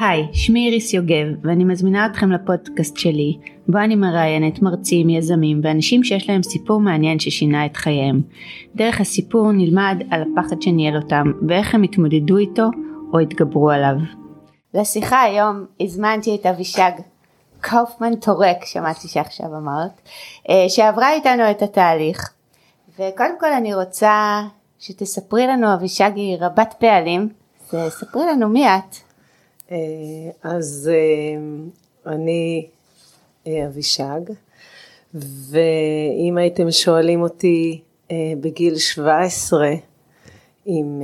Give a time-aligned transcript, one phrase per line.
[0.00, 3.38] היי, שמי איריס יוגב, ואני מזמינה אתכם לפודקאסט שלי,
[3.68, 8.22] בו אני מראיינת מרצים, יזמים ואנשים שיש להם סיפור מעניין ששינה את חייהם.
[8.76, 12.64] דרך הסיפור נלמד על הפחד שניהל אותם, ואיך הם התמודדו איתו
[13.12, 13.94] או התגברו עליו.
[14.74, 16.90] לשיחה היום הזמנתי את אבישג
[17.60, 20.00] קאופמן טורק, שמעתי שעכשיו אמרת,
[20.50, 22.32] אה, שעברה איתנו את התהליך.
[22.94, 24.42] וקודם כל אני רוצה
[24.78, 27.28] שתספרי לנו, אבישג היא רבת פעלים,
[27.88, 29.07] ספרי לנו מי את.
[29.72, 29.76] אה,
[30.42, 32.66] אז אה, אני
[33.46, 34.20] אה, אבישג,
[35.14, 37.80] ואם הייתם שואלים אותי
[38.40, 39.68] בגיל 17
[40.66, 41.02] אם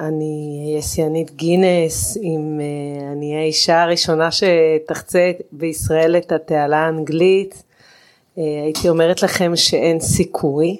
[0.00, 2.60] אני אהיה שיאנית גינס, אם
[3.12, 7.62] אני אהיה האישה הראשונה שתחצה בישראל את התעלה האנגלית,
[8.36, 10.76] הייתי אומרת לכם שאין סיכוי.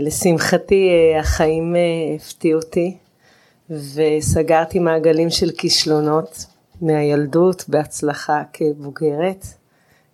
[0.00, 1.76] לשמחתי החיים
[2.16, 2.96] הפתיעו אותי.
[3.70, 6.46] וסגרתי מעגלים של כישלונות
[6.80, 9.46] מהילדות בהצלחה כבוגרת.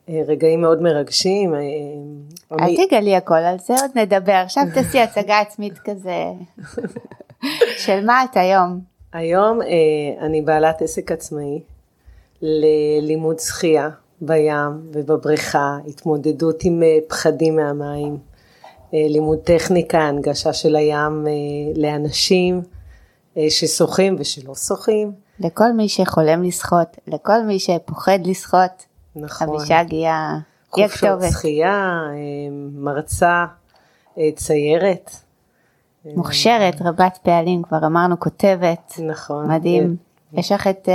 [0.09, 1.55] אה, רגעים מאוד מרגשים.
[1.55, 1.61] אה,
[2.61, 4.33] אל תגלי הכל, על זה עוד נדבר.
[4.33, 6.25] עכשיו תעשי הצגה עצמית כזה.
[7.77, 8.81] של מה את היום?
[9.12, 11.61] היום אה, אני בעלת עסק עצמאי
[12.42, 13.89] ללימוד שחייה
[14.20, 18.19] בים ובבריכה, התמודדות עם פחדים מהמים,
[18.92, 21.27] לימוד טכניקה, הנגשה של הים
[21.77, 22.62] לאנשים.
[23.39, 25.12] אה, ששוחים ושלא שוחים.
[25.41, 28.86] לכל מי שחולם לשחות, לכל מי שפוחד לשחות,
[29.17, 29.48] נכון.
[29.48, 30.91] אבישג היא הכתובת.
[30.91, 32.14] חופשות שחייה, אה,
[32.72, 33.44] מרצה,
[34.19, 35.11] אה, ציירת.
[36.05, 38.94] מוכשרת, רבת פעלים, כבר אמרנו כותבת.
[39.06, 39.50] נכון.
[39.50, 39.97] מדהים.
[40.33, 40.89] יש לך את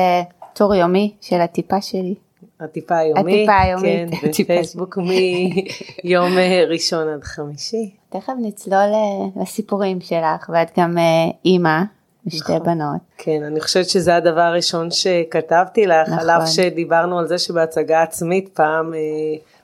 [0.54, 2.16] טור יומי של הטיפה שלי.
[2.60, 6.38] הטיפה היומית, הטיפה היומית, כן, בפייסבוק מיום
[6.70, 7.92] ראשון עד חמישי.
[8.10, 8.92] תכף נצלול
[9.36, 10.98] לסיפורים שלך, ואת גם
[11.46, 11.82] אימא
[12.28, 12.66] ושתי נכון.
[12.66, 13.02] בנות.
[13.18, 16.20] כן, אני חושבת שזה הדבר הראשון שכתבתי לך, נכון.
[16.20, 19.00] על אף שדיברנו על זה שבהצגה עצמית פעם, אה,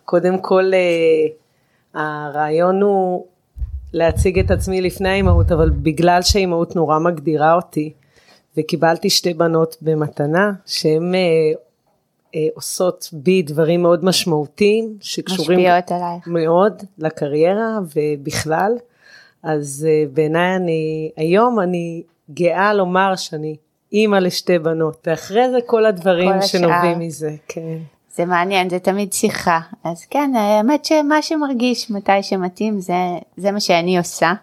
[0.05, 1.27] קודם כל אה,
[2.01, 3.25] הרעיון הוא
[3.93, 7.93] להציג את עצמי לפני האימהות, אבל בגלל שהאימהות נורא מגדירה אותי,
[8.57, 15.59] וקיבלתי שתי בנות במתנה, שהן אה, עושות בי דברים מאוד משמעותיים, שקשורים.
[16.27, 18.71] מאוד לקריירה ובכלל.
[19.43, 23.55] אז בעיניי אני, היום אני גאה לומר שאני
[23.93, 27.77] אימא לשתי בנות, ואחרי זה כל הדברים כל שנובעים מזה, כן.
[28.15, 29.59] זה מעניין, זה תמיד שיחה.
[29.83, 32.93] אז כן, האמת שמה שמרגיש מתי שמתאים זה,
[33.37, 34.33] זה מה שאני עושה.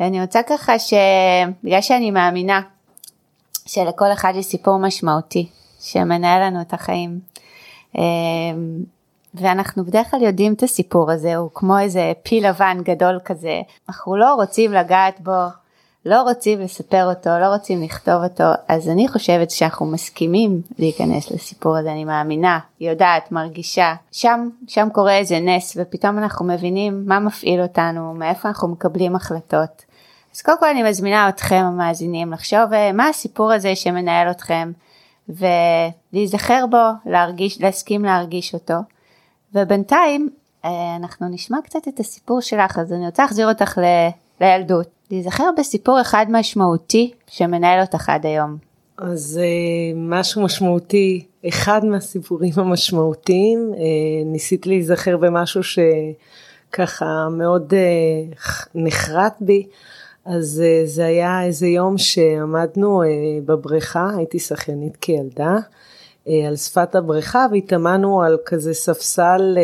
[0.00, 2.60] ואני רוצה ככה שבגלל שאני מאמינה
[3.66, 5.48] שלכל אחד יש סיפור משמעותי
[5.80, 7.20] שמנהל לנו את החיים.
[7.98, 8.02] אמ,
[9.34, 14.16] ואנחנו בדרך כלל יודעים את הסיפור הזה, הוא כמו איזה פיל לבן גדול כזה, אנחנו
[14.16, 15.32] לא רוצים לגעת בו,
[16.06, 21.76] לא רוצים לספר אותו, לא רוצים לכתוב אותו, אז אני חושבת שאנחנו מסכימים להיכנס לסיפור
[21.76, 27.62] הזה, אני מאמינה, יודעת, מרגישה, שם, שם קורה איזה נס ופתאום אנחנו מבינים מה מפעיל
[27.62, 29.84] אותנו, מאיפה אנחנו מקבלים החלטות.
[30.34, 34.72] אז קודם כל אני מזמינה אתכם המאזינים לחשוב אה, מה הסיפור הזה שמנהל אתכם
[35.28, 38.74] ולהיזכר בו, להרגיש, להסכים להרגיש אותו.
[39.54, 40.30] ובינתיים
[40.64, 43.78] אה, אנחנו נשמע קצת את הסיפור שלך, אז אני רוצה להחזיר אותך.
[44.40, 44.86] לילדות.
[45.10, 48.56] להיזכר בסיפור אחד משמעותי שמנהל אותך עד היום.
[48.98, 58.36] אז אה, משהו משמעותי, אחד מהסיפורים המשמעותיים, אה, ניסית להיזכר במשהו שככה מאוד אה,
[58.74, 59.66] נחרט בי,
[60.24, 63.02] אז זה היה איזה יום שעמדנו
[63.44, 65.56] בבריכה, הייתי שחיינית כילדה,
[66.46, 69.58] על שפת הבריכה והתאמנו על כזה ספסל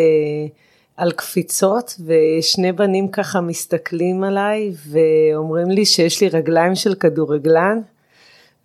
[0.96, 7.80] על קפיצות ושני בנים ככה מסתכלים עליי ואומרים לי שיש לי רגליים של כדורגלן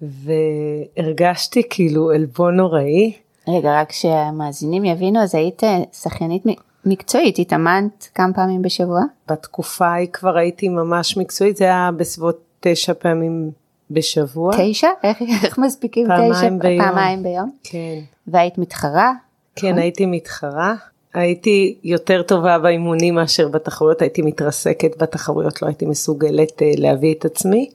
[0.01, 3.13] והרגשתי כאילו עלבון נוראי.
[3.47, 5.63] רגע רק שהמאזינים יבינו אז היית
[6.01, 6.43] שחיינית
[6.85, 9.01] מקצועית התאמנת כמה פעמים בשבוע?
[9.29, 13.51] בתקופה ההיא כבר הייתי ממש מקצועית זה היה בסביבות תשע פעמים
[13.91, 14.53] בשבוע.
[14.57, 14.87] תשע?
[15.03, 16.49] איך, איך מספיקים פעמיים תשע?
[16.49, 16.85] ביום.
[16.85, 17.51] פעמיים ביום?
[17.63, 17.99] כן.
[18.27, 19.13] והיית מתחרה?
[19.55, 19.79] כן, נכון?
[19.79, 20.75] הייתי מתחרה.
[21.13, 27.25] הייתי יותר טובה באימונים מאשר בתחרויות, הייתי מתרסקת בתחרויות, לא הייתי מסוגלת אה, להביא את
[27.25, 27.69] עצמי.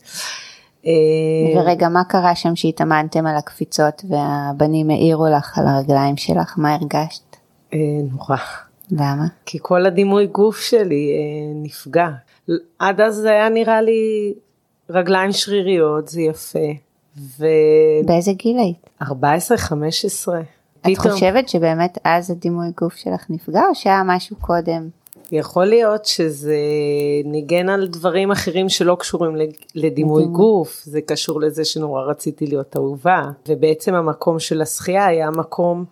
[0.87, 0.93] אה,
[1.57, 7.37] ורגע, מה קרה שם שהתאמנתם על הקפיצות והבנים העירו לך על הרגליים שלך, מה הרגשת?
[7.75, 7.79] אה,
[8.13, 8.37] נורא.
[8.91, 9.27] למה?
[9.47, 11.13] כי כל הדימוי גוף שלי
[11.55, 12.09] נפגע.
[12.79, 14.35] עד אז זה היה נראה לי
[14.91, 16.69] רגליים שריריות, זה יפה.
[17.17, 17.47] ו...
[18.07, 18.91] באיזה גיל היית?
[19.03, 20.41] 14, 15.
[20.87, 20.99] את.
[20.99, 24.89] חושבת שבאמת אז הדימוי גוף שלך נפגע או שהיה משהו קודם?
[25.33, 26.57] יכול להיות שזה
[27.25, 29.37] ניגן על דברים אחרים שלא קשורים
[29.75, 30.25] לדימוי.
[30.25, 35.85] גוף, זה קשור לזה שנורא רציתי להיות אהובה, ובעצם המקום של השחייה היה מקום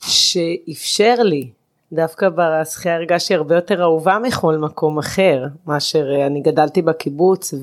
[0.00, 1.50] שאפשר לי,
[1.92, 7.54] דווקא בשחייה הרגשתי הרבה יותר אהובה מכל מקום אחר, מאשר אה, אני גדלתי בקיבוץ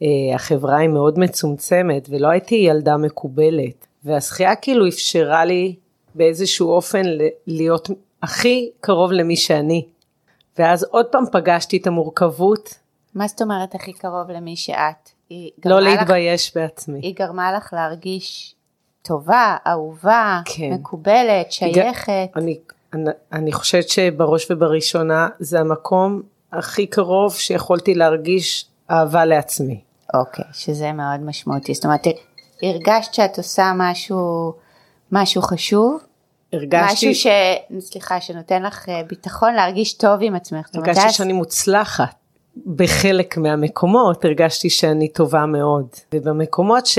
[0.00, 5.76] והחברה היא מאוד מצומצמת ולא הייתי ילדה מקובלת, והשחייה כאילו אפשרה לי
[6.14, 7.02] באיזשהו אופן
[7.46, 7.88] להיות
[8.22, 9.86] הכי קרוב למי שאני.
[10.58, 12.74] ואז עוד פעם פגשתי את המורכבות.
[13.14, 15.10] מה זאת אומרת הכי קרוב למי שאת?
[15.64, 17.00] לא להתבייש לך, בעצמי.
[17.02, 18.54] היא גרמה לך להרגיש
[19.02, 20.72] טובה, אהובה, כן.
[20.72, 22.28] מקובלת, שייכת.
[22.36, 22.58] אני,
[22.92, 26.22] אני, אני חושבת שבראש ובראשונה זה המקום
[26.52, 29.80] הכי קרוב שיכולתי להרגיש אהבה לעצמי.
[30.14, 31.74] אוקיי, שזה מאוד משמעותי.
[31.74, 32.06] זאת אומרת,
[32.70, 34.52] הרגשת שאת עושה משהו,
[35.12, 35.98] משהו חשוב,
[36.52, 37.10] הרגשתי...
[37.10, 37.26] משהו ש...
[37.80, 40.68] סליחה, שנותן לך אה, ביטחון להרגיש טוב עם עצמך.
[40.74, 42.14] הרגשתי אומרת, שאני מוצלחת.
[42.66, 46.98] בחלק מהמקומות הרגשתי שאני טובה מאוד, ובמקומות ש...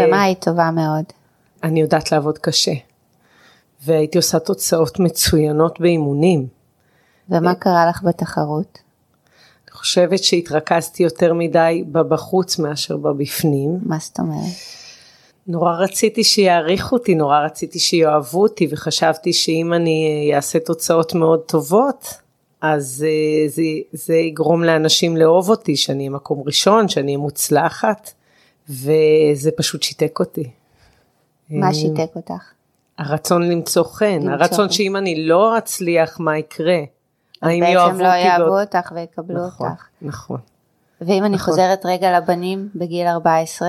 [0.00, 1.04] במה היית טובה מאוד?
[1.62, 2.72] אני יודעת לעבוד קשה,
[3.84, 6.46] והייתי עושה תוצאות מצוינות באימונים.
[7.28, 8.78] ומה קרה לך בתחרות?
[9.64, 13.78] אני חושבת שהתרכזתי יותר מדי בבחוץ מאשר בבפנים.
[13.82, 14.81] מה זאת אומרת?
[15.46, 22.06] נורא רציתי שיעריכו אותי, נורא רציתי שיאהבו אותי וחשבתי שאם אני אעשה תוצאות מאוד טובות,
[22.60, 23.62] אז אה, זה,
[23.92, 28.12] זה יגרום לאנשים לאהוב אותי, שאני אהיה מקום ראשון, שאני אהיה מוצלחת,
[28.68, 30.50] וזה פשוט שיתק אותי.
[31.50, 32.52] מה אה, שיתק אותך?
[32.98, 34.72] הרצון למצוא חן, הרצון חן.
[34.72, 36.78] שאם אני לא אצליח, מה יקרה?
[37.42, 37.92] האם יאהבו אותי?
[37.92, 39.82] בעצם לא יאהבו אותך ויקבלו נכון, אותך.
[40.02, 40.40] נכון.
[41.00, 41.38] ואם אני נכון.
[41.38, 43.68] חוזרת רגע לבנים בגיל 14,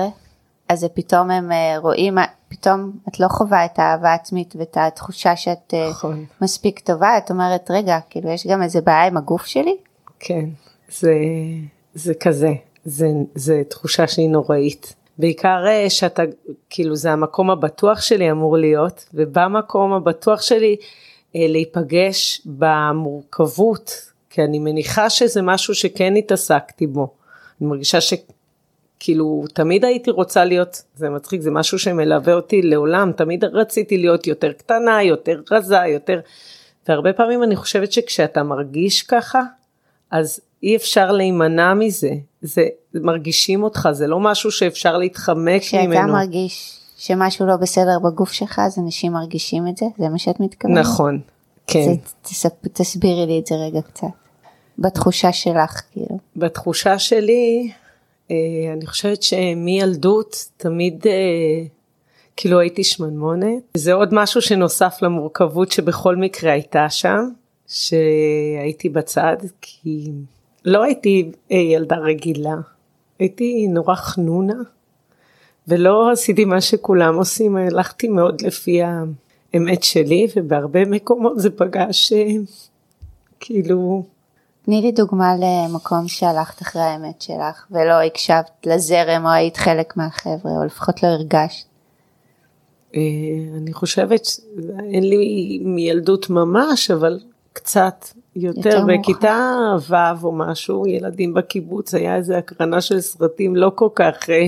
[0.74, 2.18] אז זה פתאום הם אה, רואים,
[2.48, 6.24] פתאום את לא חווה את האהבה העצמית ואת התחושה שאת אה, נכון.
[6.42, 9.76] מספיק טובה, את אומרת רגע, כאילו יש גם איזה בעיה עם הגוף שלי?
[10.20, 10.44] כן,
[10.98, 11.14] זה,
[11.94, 12.52] זה כזה,
[12.84, 14.94] זה, זה תחושה שהיא נוראית.
[15.18, 16.22] בעיקר אה, שאתה,
[16.70, 20.76] כאילו זה המקום הבטוח שלי אמור להיות, ובמקום הבטוח שלי
[21.34, 23.90] להיפגש במורכבות,
[24.30, 27.08] כי אני מניחה שזה משהו שכן התעסקתי בו.
[27.60, 28.14] אני מרגישה ש...
[29.00, 34.26] כאילו תמיד הייתי רוצה להיות, זה מצחיק, זה משהו שמלווה אותי לעולם, תמיד רציתי להיות
[34.26, 36.20] יותר קטנה, יותר רזה, יותר,
[36.88, 39.42] והרבה פעמים אני חושבת שכשאתה מרגיש ככה,
[40.10, 42.10] אז אי אפשר להימנע מזה,
[42.42, 45.90] זה מרגישים אותך, זה לא משהו שאפשר להתחמק ממנו.
[45.90, 49.86] כשאתה מרגיש שמשהו לא בסדר בגוף שלך, אז אנשים מרגישים את זה?
[49.98, 50.78] זה מה שאת מתכוונת?
[50.78, 51.20] נכון,
[51.66, 51.94] כן.
[52.24, 54.06] זה, תסבירי לי את זה רגע קצת.
[54.78, 56.18] בתחושה שלך כאילו.
[56.36, 57.72] בתחושה שלי,
[58.30, 61.64] אני חושבת שמילדות תמיד אה,
[62.36, 63.62] כאילו הייתי שמנמונת.
[63.74, 67.28] זה עוד משהו שנוסף למורכבות שבכל מקרה הייתה שם,
[67.66, 70.10] שהייתי בצד כי
[70.64, 72.56] לא הייתי אה, ילדה רגילה,
[73.18, 74.62] הייתי נורא חנונה
[75.68, 82.12] ולא עשיתי מה שכולם עושים, הלכתי מאוד לפי האמת שלי ובהרבה מקומות זה פגש
[83.40, 84.04] כאילו
[84.64, 90.52] תני לי דוגמה למקום שהלכת אחרי האמת שלך ולא הקשבת לזרם או היית חלק מהחבר'ה
[90.56, 91.66] או לפחות לא הרגשת.
[92.94, 93.00] אה,
[93.56, 94.26] אני חושבת,
[94.92, 97.20] אין לי מילדות ממש, אבל
[97.52, 98.04] קצת
[98.36, 103.88] יותר, יותר בכיתה ו' או משהו, ילדים בקיבוץ, היה איזה הקרנה של סרטים לא כל
[103.94, 104.46] כך אה,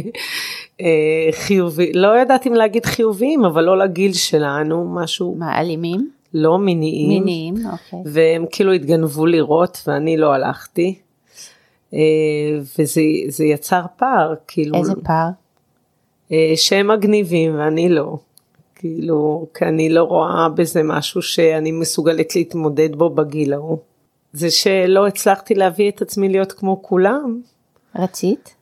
[0.81, 5.35] אה, חיובי, לא יודעת אם להגיד חיוביים, אבל לא לגיל שלנו, משהו.
[5.39, 6.16] מה, אלימים?
[6.37, 7.09] לא מיניים.
[7.09, 7.99] מיניים, אוקיי.
[8.05, 10.99] והם כאילו התגנבו לראות ואני לא הלכתי.
[11.95, 11.99] אה,
[12.79, 14.79] וזה יצר פער, כאילו.
[14.79, 15.29] איזה פער?
[16.33, 18.17] אה, שהם מגניבים ואני לא.
[18.75, 23.79] כאילו, כי אני לא רואה בזה משהו שאני מסוגלת להתמודד בו בגיל ההוא.
[24.33, 27.41] זה שלא הצלחתי להביא את עצמי להיות כמו כולם.
[27.99, 28.55] רצית?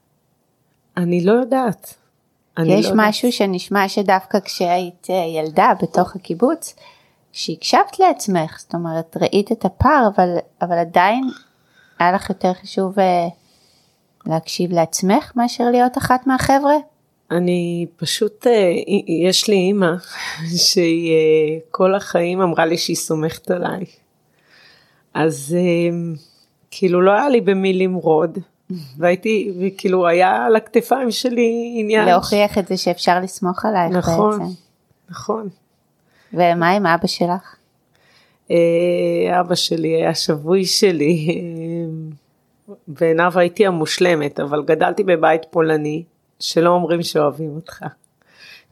[0.96, 1.94] אני לא יודעת.
[2.58, 3.38] יש לא משהו יודעת.
[3.38, 6.74] שנשמע שדווקא כשהיית אה, ילדה בתוך הקיבוץ,
[7.34, 11.24] שהקשבת לעצמך, זאת אומרת ראית את הפער אבל, אבל עדיין
[11.98, 13.26] היה לך יותר חשוב אה,
[14.26, 16.74] להקשיב לעצמך מאשר להיות אחת מהחבר'ה?
[17.30, 18.72] אני פשוט, אה,
[19.26, 19.92] יש לי אימא
[20.66, 23.84] שהיא אה, כל החיים אמרה לי שהיא סומכת עליי.
[25.14, 25.56] אז
[26.70, 28.38] כאילו לא היה לי במי למרוד.
[28.98, 32.08] והייתי, וכאילו היה על הכתפיים שלי עניין.
[32.08, 34.42] להוכיח את זה שאפשר לסמוך עלייך נכון, בעצם.
[35.10, 35.63] נכון, נכון.
[36.34, 37.56] ומה עם אבא שלך?
[38.50, 46.02] אה, אבא שלי היה שבוי שלי, אה, בעיניו הייתי המושלמת, אבל גדלתי בבית פולני,
[46.40, 47.84] שלא אומרים שאוהבים אותך.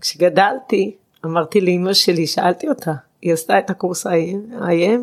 [0.00, 2.92] כשגדלתי, אמרתי לאמא שלי, שאלתי אותה,
[3.22, 5.00] היא עשתה את הקורס ה-IM,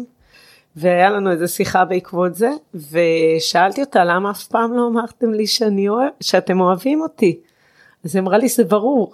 [0.75, 5.89] והיה לנו איזה שיחה בעקבות זה, ושאלתי אותה למה אף פעם לא אמרתם לי שאני
[5.89, 7.39] אוהב, שאתם אוהבים אותי.
[8.06, 9.13] אז היא אמרה לי זה ברור.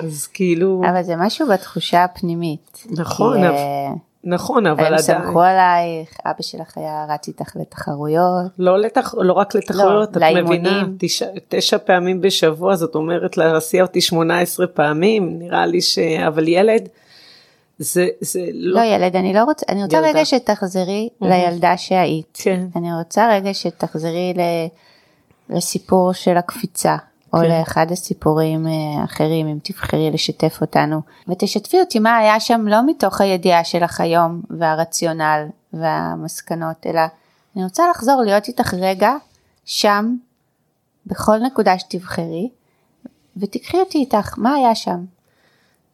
[0.00, 0.82] אז כאילו...
[0.90, 2.84] אבל זה משהו בתחושה הפנימית.
[2.90, 3.90] נכון, כי, אבל- אה,
[4.24, 8.46] נכון, אבל הם עדיין, סמכו עלייך, אבא שלך היה רץ איתך לתחרויות.
[8.58, 9.14] לא, לתח...
[9.18, 10.62] לא רק לתחרויות, לא, את לאימונים.
[10.62, 15.98] מבינה, תשע, תשע פעמים בשבוע, זאת אומרת להסיע אותי 18 פעמים, נראה לי ש...
[15.98, 16.88] אבל ילד,
[17.78, 20.08] זה, זה לא לא, ילד, אני לא רוצה, אני רוצה ילדה.
[20.08, 22.38] רגע שתחזרי לילדה שהיית.
[22.42, 22.66] כן.
[22.76, 24.66] אני רוצה רגע שתחזרי ל-
[25.56, 26.96] לסיפור של הקפיצה,
[27.36, 27.58] או כן.
[27.58, 31.00] לאחד הסיפורים אה, האחרים, אם תבחרי לשתף אותנו.
[31.28, 37.00] ותשתפי אותי מה היה שם לא מתוך הידיעה שלך היום, והרציונל והמסקנות, אלא
[37.56, 39.12] אני רוצה לחזור להיות איתך רגע
[39.64, 40.16] שם,
[41.06, 42.48] בכל נקודה שתבחרי,
[43.36, 45.04] ותקחי אותי איתך, מה היה שם?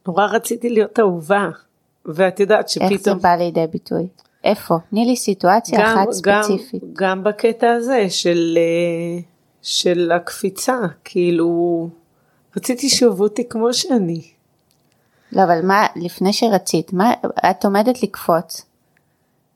[0.07, 1.49] נורא רציתי להיות אהובה,
[2.05, 4.07] ואת יודעת איך זה שפתאום, בא לידי ביטוי?
[4.43, 4.77] איפה?
[4.89, 6.83] תני לי סיטואציה גם, אחת גם, ספציפית.
[6.93, 9.21] גם בקטע הזה של, אה,
[9.63, 11.89] של הקפיצה, כאילו,
[12.57, 14.21] רציתי שאהבו אותי כמו שאני.
[15.31, 17.13] לא, אבל מה, לפני שרצית, מה,
[17.49, 18.65] את עומדת לקפוץ,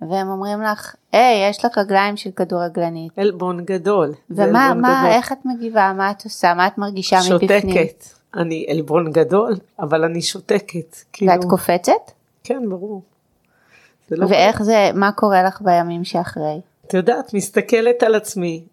[0.01, 3.19] והם אומרים לך, היי, יש לך רגליים של כדורגלנית.
[3.19, 4.13] עלבון גדול.
[4.29, 5.11] ומה, עלבון מה, גדול.
[5.11, 7.61] איך את מגיבה, מה את עושה, מה את מרגישה מבפנים?
[7.61, 8.03] שותקת.
[8.35, 10.95] אני עלבון גדול, אבל אני שותקת.
[11.13, 12.11] כאילו, ואת קופצת?
[12.43, 13.01] כן, ברור.
[14.09, 16.61] זה לא ואיך זה, מה קורה לך בימים שאחרי?
[16.87, 18.63] את יודעת, מסתכלת על עצמי.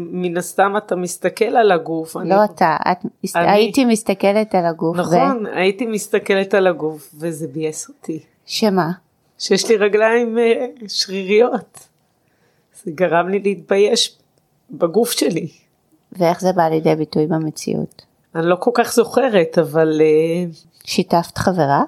[0.00, 2.16] מן הסתם אתה מסתכל על הגוף.
[2.16, 2.98] אני- לא אתה, את,
[3.36, 8.18] אני- הייתי מסתכלת על הגוף, נכון, הייתי מסתכלת על הגוף, וזה ביאס אותי.
[8.46, 8.90] שמה?
[9.38, 11.78] שיש לי רגליים אה, שריריות.
[12.84, 14.18] זה גרם לי להתבייש
[14.70, 15.48] בגוף שלי.
[16.12, 18.02] ואיך זה בא לידי ביטוי במציאות?
[18.34, 20.44] אני לא כל כך זוכרת, אבל אה,
[20.84, 21.82] שיתפת חברה?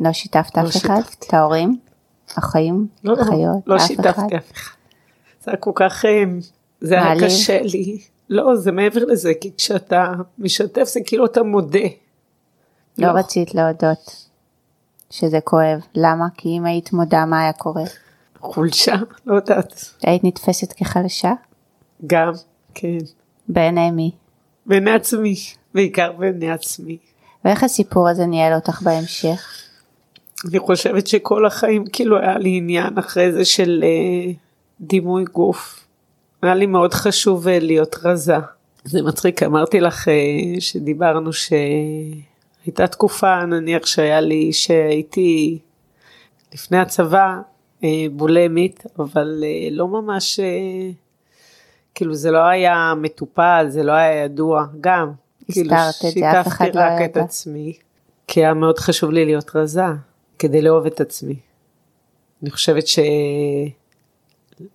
[0.00, 0.96] לא שיתפת לא אף אחד?
[1.00, 1.26] שיתפתי.
[1.28, 1.78] את ההורים?
[2.38, 2.86] אחים?
[3.04, 3.58] לא, לא, אחיות?
[3.66, 3.86] לא אחד?
[3.86, 4.74] שיתפתי אף אחד.
[5.44, 6.22] זה היה כל כך, אה,
[6.80, 7.24] זה היה מעליב?
[7.24, 7.98] קשה לי.
[8.30, 11.78] לא, זה מעבר לזה, כי כשאתה משתף זה כאילו אתה מודה.
[12.98, 13.18] לא לא.
[13.18, 14.26] רצית להודות
[15.10, 15.80] שזה כואב.
[15.94, 16.26] למה?
[16.36, 17.84] כי אם היית מודה מה היה קורה?
[18.40, 18.94] חולשה,
[19.26, 19.84] לא יודעת.
[20.02, 21.32] היית נתפסת כחלשה?
[22.06, 22.32] גם,
[22.74, 22.98] כן.
[23.48, 24.10] בעיני מי?
[24.66, 25.34] בעיני עצמי,
[25.74, 26.98] בעיקר בעיני עצמי.
[27.44, 29.42] ואיך הסיפור הזה ניהל אותך בהמשך?
[30.48, 34.32] אני חושבת שכל החיים כאילו היה לי עניין אחרי זה של אה,
[34.80, 35.86] דימוי גוף.
[36.42, 38.36] היה לי מאוד חשוב אה, להיות רזה.
[38.84, 45.58] זה מצחיק, אמרתי לך אה, שדיברנו שהייתה תקופה נניח שהיה לי, שהייתי
[46.54, 47.40] לפני הצבא
[47.84, 50.40] אה, בולמית, אבל לא ממש,
[51.94, 55.12] כאילו זה לא היה מטופל, זה לא היה ידוע, גם.
[55.52, 57.16] כאילו שיתפתי לא רק את.
[57.16, 57.72] עצמי,
[58.26, 59.84] כי היה מאוד חשוב לי להיות רזה,
[60.38, 61.36] כדי לאהוב את עצמי.
[62.42, 62.86] אני חושבת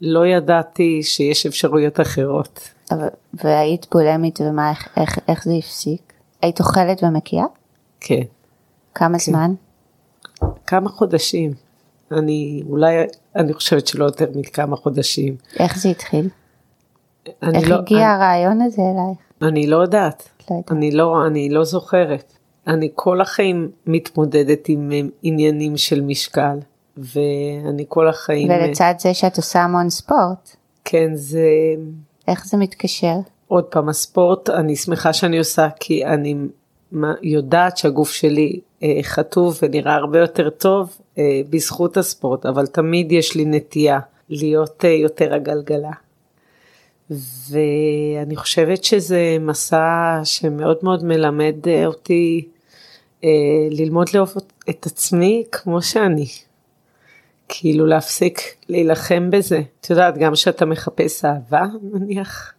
[0.01, 2.60] שלא ידעתי שיש אפשרויות אחרות.
[2.92, 6.13] אבל- והיית בולמית ומה, איך, איך, איך זה הפסיק?
[6.42, 7.46] היית אוכלת ומקיאה?
[8.00, 8.22] כן.
[8.96, 9.24] כמה כן.
[9.32, 9.54] זמן?
[10.68, 11.54] כמה חודשים.
[12.12, 12.96] אני אולי,
[13.36, 15.36] אני חושבת שלא יותר מכמה חודשים.
[15.60, 16.30] איך זה התחיל?
[17.44, 19.18] אני איך לא, הגיע הרעיון הזה אלייך?
[19.42, 20.30] אני, אני לא יודעת.
[20.51, 20.72] לא יודעת.
[20.72, 22.34] אני לא, אני לא זוכרת.
[22.68, 24.92] אני כל החיים מתמודדת עם
[25.24, 26.58] עניינים של משקל,
[26.98, 31.48] ואני כל החיים, ולצד זה שאת עושה המון ספורט, כן, זה
[32.28, 33.16] איך זה מתקשר?
[33.48, 36.36] עוד פעם, הספורט, אני שמחה שאני עושה, כי אני
[37.22, 43.36] יודעת שהגוף שלי אה, חטוב ונראה הרבה יותר טוב אה, בזכות הספורט, אבל תמיד יש
[43.36, 44.00] לי נטייה
[44.30, 45.92] להיות אה, יותר הגלגלה.
[47.50, 52.48] ואני חושבת שזה מסע שמאוד מאוד מלמד אה, אותי
[53.24, 53.30] אה,
[53.72, 54.34] ללמוד לאהוב
[54.70, 56.28] את עצמי כמו שאני.
[57.48, 59.62] כאילו להפסיק להילחם בזה.
[59.82, 62.54] את יודעת, גם כשאתה מחפש אהבה, נניח,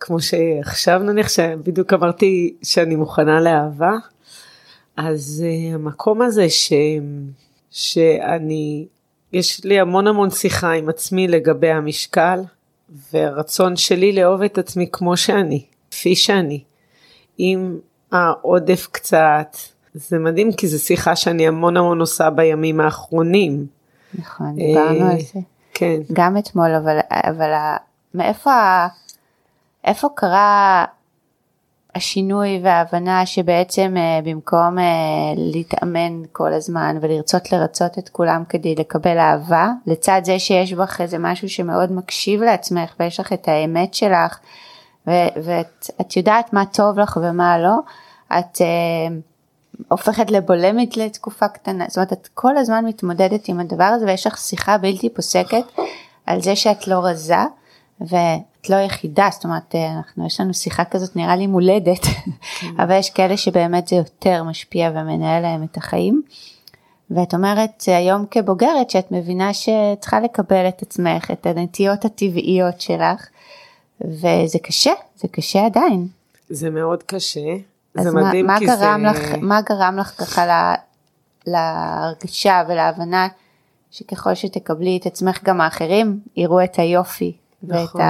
[0.00, 3.92] כמו שעכשיו נניח שבדיוק אמרתי שאני מוכנה לאהבה,
[4.96, 6.72] אז uh, המקום הזה ש,
[7.70, 8.86] שאני,
[9.32, 12.40] יש לי המון המון שיחה עם עצמי לגבי המשקל,
[13.12, 16.64] והרצון שלי לאהוב את עצמי כמו שאני, כפי שאני,
[17.38, 17.78] עם
[18.12, 19.56] העודף קצת.
[19.94, 23.66] זה מדהים כי זו שיחה שאני המון המון עושה בימים האחרונים.
[24.14, 25.40] נכון, דיברנו אה, על זה.
[25.74, 26.00] כן.
[26.12, 27.52] גם אתמול, אבל, אבל
[28.14, 28.86] מאיפה,
[29.84, 30.84] איפה קרה
[31.94, 34.84] השינוי וההבנה שבעצם אה, במקום אה,
[35.36, 41.18] להתאמן כל הזמן ולרצות לרצות את כולם כדי לקבל אהבה, לצד זה שיש בך איזה
[41.18, 44.38] משהו שמאוד מקשיב לעצמך ויש לך את האמת שלך
[45.06, 47.76] ו- ואת את יודעת מה טוב לך ומה לא,
[48.38, 49.16] את, אה,
[49.88, 54.38] הופכת לבולמית לתקופה קטנה, זאת אומרת את כל הזמן מתמודדת עם הדבר הזה ויש לך
[54.38, 55.64] שיחה בלתי פוסקת
[56.26, 57.44] על זה שאת לא רזה
[58.00, 62.06] ואת לא יחידה, זאת אומרת אנחנו יש לנו שיחה כזאת נראה לי מולדת,
[62.82, 66.22] אבל יש כאלה שבאמת זה יותר משפיע ומנהל להם את החיים.
[67.10, 73.28] ואת אומרת היום כבוגרת שאת מבינה שצריכה לקבל את עצמך, את הנטיות הטבעיות שלך,
[74.00, 76.08] וזה קשה, זה קשה עדיין.
[76.50, 77.56] זה מאוד קשה.
[77.96, 79.20] אז זה מה, מדהים מה כי גרם זה...
[79.20, 80.74] לך, מה גרם לך ככה לה,
[81.46, 83.28] להרגשה ולהבנה
[83.90, 88.00] שככל שתקבלי את עצמך גם האחרים יראו את היופי נכון.
[88.00, 88.06] ואת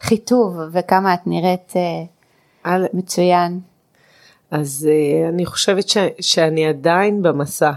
[0.00, 2.06] החיטוב וכמה את נראית uh,
[2.64, 2.86] על...
[2.92, 3.60] מצוין.
[4.50, 5.96] אז uh, אני חושבת ש...
[6.20, 7.72] שאני עדיין במסע.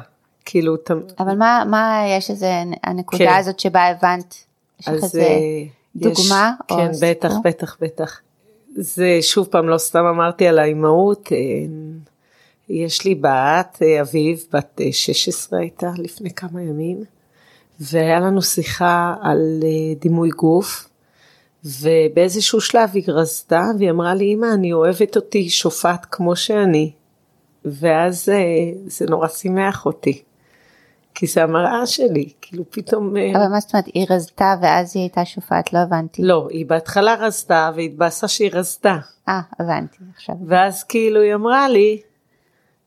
[0.46, 0.92] כאילו, ת...
[1.20, 3.38] אבל מה, מה יש איזה הנקודה כן.
[3.40, 4.36] הזאת שבה הבנת?
[4.80, 5.64] יש לך איזה אה,
[5.96, 6.52] דוגמה?
[6.56, 7.42] יש, או כן, בטח, סיפור?
[7.44, 8.20] בטח, בטח.
[8.82, 11.30] זה שוב פעם, לא סתם אמרתי על האימהות.
[11.32, 11.38] אה,
[12.70, 17.04] יש לי בת, אה, אביב, בת אה, 16 הייתה לפני כמה ימים,
[17.80, 20.90] והיה לנו שיחה על אה, דימוי גוף,
[21.66, 26.92] ובאיזשהו שלב היא רזתה, והיא אמרה לי, אמא, אני אוהבת אותי שופט כמו שאני.
[27.66, 30.22] ואז אה, זה נורא שימח אותי.
[31.20, 33.18] כי זה המראה שלי, כאילו פתאום...
[33.18, 36.22] אה, אבל מה זאת אומרת, היא רזתה ואז היא הייתה שופעת, לא הבנתי.
[36.22, 38.98] לא, היא בהתחלה רזתה והתבאסה שהיא רזתה.
[39.30, 40.36] אה, הבנתי עכשיו.
[40.48, 42.02] ואז כאילו היא אמרה לי,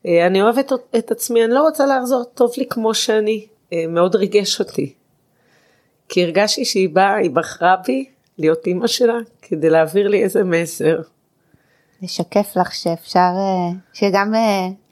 [0.07, 3.47] "אה, אני אוהבת את עצמי, אני לא רוצה לחזור טוב לי כמו שאני.
[3.73, 4.95] אה, מאוד ריגש אותי.
[6.09, 8.05] כי הרגשתי שהיא באה, היא בחרה בי
[8.39, 11.01] להיות אימא שלה כדי להעביר לי איזה מסר.
[12.03, 13.31] לשקף לך שאפשר,
[13.93, 14.35] שגם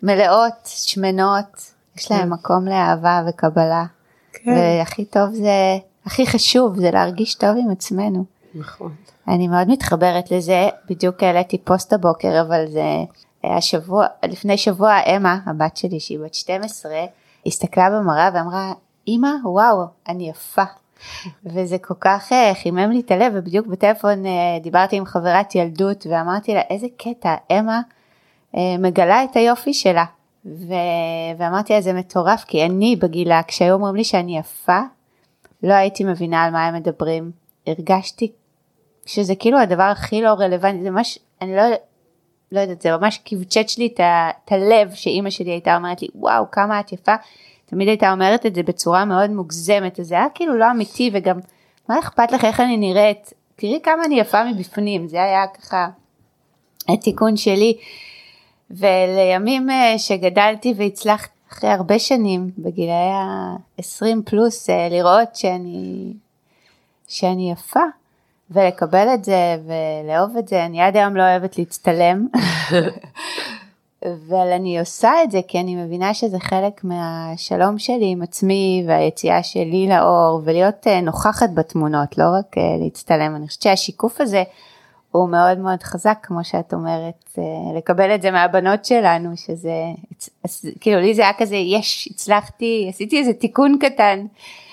[0.03, 1.70] מלאות, שמנות,
[2.01, 2.33] יש להם.
[2.33, 3.85] מקום לאהבה וקבלה.
[4.33, 8.25] כן, והכי טוב זה, הכי חשוב זה להרגיש טוב עם עצמנו.
[8.55, 8.95] נכון.
[9.29, 12.85] אני מאוד מתחברת לזה, בדיוק העליתי פוסט הבוקר, אבל זה
[13.45, 16.93] השבוע, לפני שבוע אמה, הבת שלי שהיא בת 12,
[17.47, 18.73] הסתכלה במראה ואמרה,
[19.09, 20.63] אמא, וואו, אני יפה.
[21.45, 26.07] וזה כל כך אה, חימם לי את הלב, ובדיוק בטלפון אה, דיברתי עם חברת ילדות
[26.11, 27.81] ואמרתי לה, איזה קטע, אמה
[28.57, 30.05] אה, מגלה את היופי שלה.
[30.47, 30.75] ו...
[31.39, 34.81] ואמרתי לה, זה מטורף, כי אני בגילה, כשהיו אומרים לי שאני יפה,
[35.63, 37.31] לא הייתי מבינה על מה הם מדברים.
[37.67, 38.33] הרגשתי
[39.07, 41.63] שזה כאילו הדבר הכי לא רלוונטי, זה ממש, אני לא,
[42.53, 46.81] לא יודעת, זה ממש כבצ'ץ' לי את הלב שאימא שלי הייתה אומרת לי, וואו, כמה
[46.81, 47.15] את יפה.
[47.67, 51.39] תמיד הייתה אומרת את זה בצורה מאוד מוגזמת, אז זה היה כאילו לא אמיתי, וגם,
[51.89, 53.33] מה אכפת לך איך אני נראית?
[53.57, 55.89] תראי כמה אני יפה מבפנים, זה היה ככה
[56.89, 57.77] התיקון שלי.
[58.71, 66.13] ולימים אה, שגדלתי והצלחתי אחרי הרבה שנים, בגילאי ה-20 פלוס, אה, לראות שאני,
[67.09, 67.81] שאני יפה.
[68.51, 72.27] ולקבל את זה ולאהוב את זה, אני עד היום לא אוהבת להצטלם,
[74.05, 79.43] אבל אני עושה את זה כי אני מבינה שזה חלק מהשלום שלי עם עצמי והיציאה
[79.43, 83.37] שלי לאור ולהיות אה, נוכחת בתמונות, לא רק להצטלם.
[83.37, 84.43] אני חושבת שהשיקוף הזה
[85.11, 87.43] הוא מאוד מאוד חזק, כמו שאת אומרת, אה,
[87.77, 89.73] לקבל את זה מהבנות שלנו, שזה,
[90.81, 94.27] כאילו לי זה היה כזה, יש, הצלחתי, עשיתי איזה תיקון קטן.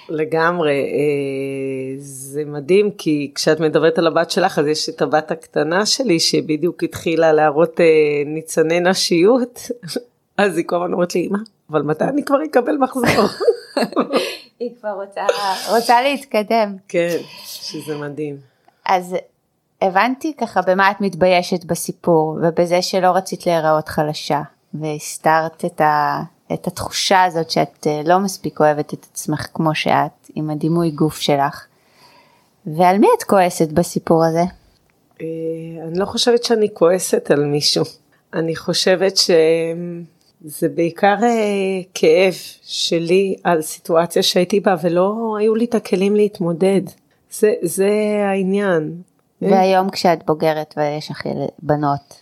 [0.09, 5.85] לגמרי, אה, זה מדהים כי כשאת מדברת על הבת שלך אז יש את הבת הקטנה
[5.85, 7.85] שלי שבדיוק התחילה להראות אה,
[8.25, 9.59] ניצני נשיות,
[10.37, 11.37] אז היא כל הזמן אומרת לי, אמא,
[11.69, 13.25] אבל מתי אני כבר אקבל מחזור?
[14.59, 15.25] היא כבר רוצה,
[15.75, 16.75] רוצה להתקדם.
[16.87, 18.37] כן, שזה מדהים.
[18.85, 19.15] אז
[19.81, 24.41] הבנתי ככה במה את מתביישת בסיפור ובזה שלא רצית להיראות חלשה
[24.73, 26.21] והסתרת את, ה,
[26.53, 31.17] את התחושה הזאת שאת אה, לא מספיק אוהבת את עצמך כמו שאת עם הדימוי גוף
[31.17, 31.65] שלך.
[32.65, 34.43] ועל מי את כועסת בסיפור הזה?
[35.21, 35.25] אה,
[35.87, 37.83] אני לא חושבת שאני כועסת על מישהו,
[38.33, 45.75] אני חושבת שזה בעיקר אה, כאב שלי על סיטואציה שהייתי בה ולא היו לי את
[45.75, 46.81] הכלים להתמודד,
[47.31, 47.89] זה, זה
[48.31, 49.01] העניין.
[49.41, 51.23] והיום כשאת בוגרת ויש לך
[51.59, 52.21] בנות,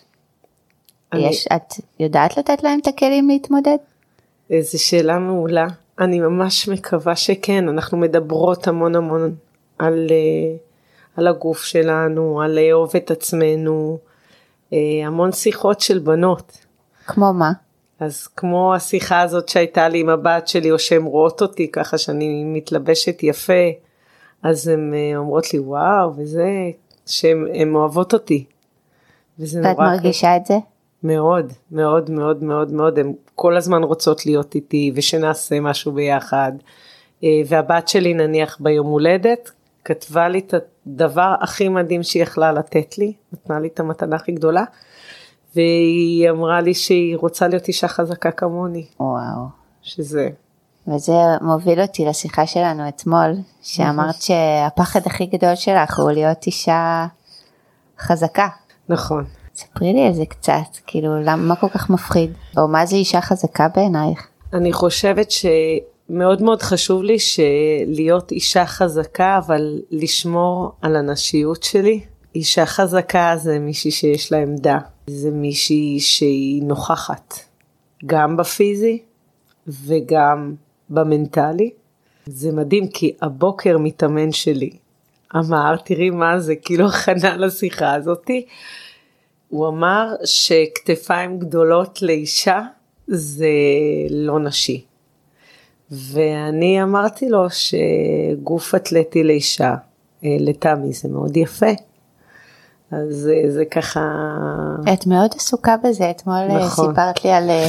[1.13, 3.77] אני- יש, את יודעת לתת להם את הכלים להתמודד?
[4.59, 5.67] זו שאלה מעולה.
[5.99, 9.35] אני ממש מקווה שכן, אנחנו מדברות המון המון
[9.79, 10.55] על, אה,
[11.17, 13.97] על הגוף שלנו, על לאהוב את עצמנו,
[14.73, 16.57] אה, המון שיחות של בנות.
[17.05, 17.51] כמו מה?
[17.99, 22.43] אז כמו השיחה הזאת שהייתה לי עם הבת שלי, או שהן רואות אותי ככה שאני
[22.43, 23.53] מתלבשת יפה,
[24.43, 26.47] אז הן אה, אומרות לי וואו, וזה,
[27.05, 28.45] שהן הן אוהבות אותי.
[29.39, 30.57] וזה ואת נורא מרגישה את זה?
[31.03, 36.51] מאוד, מאוד, מאוד, מאוד, מאוד, הן כל הזמן רוצות להיות איתי ושנעשה משהו ביחד.
[37.23, 39.51] אה, והבת שלי נניח ביום הולדת,
[39.85, 40.53] כתבה לי את
[40.87, 44.63] הדבר הכי מדהים שהיא יכלה לתת לי, נתנה לי את המתנה הכי גדולה,
[45.55, 49.45] והיא אמרה לי שהיא רוצה להיות אישה חזקה כמוני, וואו.
[49.81, 50.29] שזה,
[50.87, 57.05] וזה מוביל אותי לשיחה שלנו אתמול, שאמרת שהפחד הכי גדול שלך הוא להיות אישה
[57.99, 58.47] חזקה.
[58.89, 59.25] נכון.
[59.55, 62.31] ספרי לי על זה קצת, כאילו, למה, מה כל כך מפחיד?
[62.57, 64.27] או מה זה אישה חזקה בעינייך?
[64.53, 67.17] אני חושבת שמאוד מאוד חשוב לי
[67.87, 72.01] להיות אישה חזקה, אבל לשמור על הנשיות שלי.
[72.35, 77.33] אישה חזקה זה מישהי שיש לה עמדה, זה מישהי שהיא נוכחת,
[78.05, 78.99] גם בפיזי
[79.67, 80.55] וגם
[80.89, 81.69] במנטלי.
[82.25, 84.69] זה מדהים כי הבוקר מתאמן שלי
[85.35, 88.45] אמר, תראי מה זה, כאילו הכנה לשיחה הזאתי.
[89.49, 92.61] הוא אמר שכתפיים גדולות לאישה
[93.07, 93.47] זה
[94.09, 94.85] לא נשי.
[95.91, 99.75] ואני אמרתי לו שגוף אתלטי לאישה,
[100.23, 101.71] אה, לטעמי זה מאוד יפה.
[102.91, 104.01] אז זה, זה ככה...
[104.93, 106.89] את מאוד עסוקה בזה, אתמול אה, נכון.
[106.89, 107.67] סיפרת לי על אה,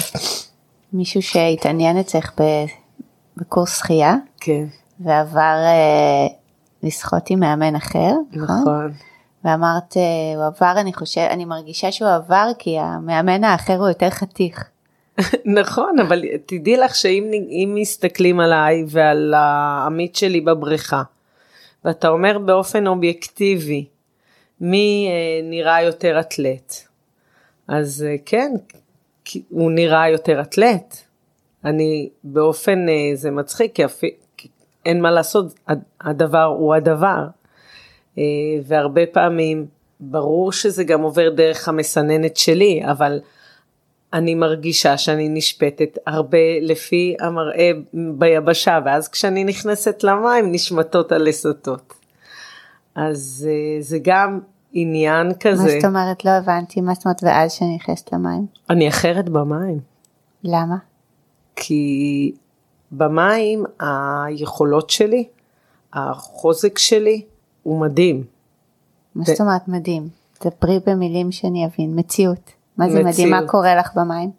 [0.92, 2.64] מישהו שהתעניין אצלך ב-
[3.36, 4.64] בקורס שחייה, כן,
[5.00, 6.26] ועבר אה,
[6.82, 8.60] לשחות עם מאמן אחר, נכון?
[8.60, 8.92] נכון.
[9.44, 14.10] ואמרת, אה, הוא עבר, אני חושב, אני מרגישה שהוא עבר כי המאמן האחר הוא יותר
[14.10, 14.64] חתיך.
[15.60, 21.02] נכון, אבל תדעי לך שאם אם מסתכלים עליי ועל העמית שלי בבריכה,
[21.84, 23.86] ואתה אומר באופן אובייקטיבי,
[24.60, 26.74] מי אה, נראה יותר אתלט,
[27.68, 28.52] אז אה, כן,
[29.50, 31.05] הוא נראה יותר אתלט.
[31.66, 34.48] אני באופן, אה, זה מצחיק, כי, אפי, כי
[34.86, 37.26] אין מה לעשות, הד- הדבר הוא הדבר.
[38.18, 38.22] אה,
[38.66, 39.66] והרבה פעמים,
[40.00, 43.20] ברור שזה גם עובר דרך המסננת שלי, אבל
[44.12, 51.94] אני מרגישה שאני נשפטת הרבה לפי המראה ביבשה, ואז כשאני נכנסת למים נשמטות הלסתות.
[52.94, 54.40] אז אה, זה גם
[54.72, 55.62] עניין מה כזה.
[55.80, 56.24] זאת אומרת?
[56.24, 58.46] לא הבנתי, מה זאת אומרת ואז שאני נכנסת למים?
[58.70, 59.78] אני אחרת במים,
[60.44, 60.76] למה?
[61.56, 62.32] כי
[62.92, 65.24] במים היכולות שלי,
[65.92, 67.22] החוזק שלי
[67.62, 68.24] הוא מדהים.
[69.14, 70.08] מה זאת אומרת מדהים?
[70.44, 72.50] דברי במילים שאני אבין, מציאות.
[72.76, 73.30] מה זה מדהים?
[73.30, 73.50] מה מציאות.
[73.50, 74.30] קורה לך במים?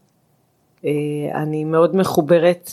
[0.85, 0.91] אה,
[1.35, 2.71] אני מאוד מחוברת,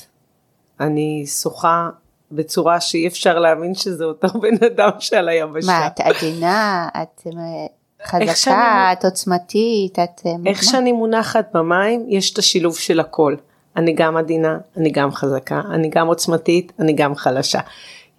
[0.80, 1.90] אני שוחה
[2.32, 5.66] בצורה שאי אפשר להאמין שזה אותו בן אדם שעל היבשה.
[5.66, 6.88] מה, את עדינה?
[7.02, 7.66] את אה,
[8.00, 8.88] איך שאני- חזקה?
[8.92, 9.98] את עוצמתית?
[9.98, 10.20] את...
[10.26, 10.64] אה, איך מה?
[10.64, 13.34] שאני מונחת במים, יש את השילוב של הכל.
[13.76, 17.60] אני גם עדינה, אני גם חזקה, אני גם עוצמתית, אני גם חלשה.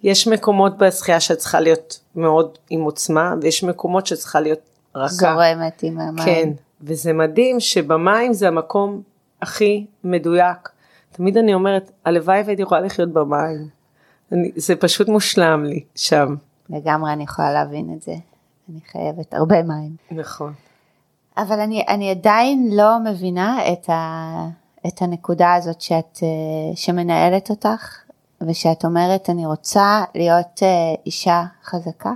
[0.02, 4.60] יש מקומות בשחייה שאת צריכה להיות מאוד עם עוצמה, ויש מקומות שצריכה להיות
[4.94, 5.08] רכה.
[5.08, 6.24] זורמת עם המים.
[6.24, 6.50] כן,
[6.82, 9.02] וזה מדהים שבמים זה המקום
[9.42, 10.68] הכי מדויק.
[11.12, 13.68] תמיד אני אומרת, הלוואי והייתי יכולה לחיות במים.
[14.32, 16.34] אני, זה פשוט מושלם לי שם.
[16.70, 18.14] לגמרי אני יכולה להבין את זה.
[18.70, 19.96] אני חייבת הרבה מים.
[20.10, 20.52] נכון.
[21.36, 24.48] אבל אני, אני עדיין לא מבינה את, ה,
[24.88, 27.98] את הנקודה הזאת שאת, אה, שמנהלת אותך,
[28.48, 30.68] ושאת אומרת אני רוצה להיות אה,
[31.06, 32.12] אישה חזקה,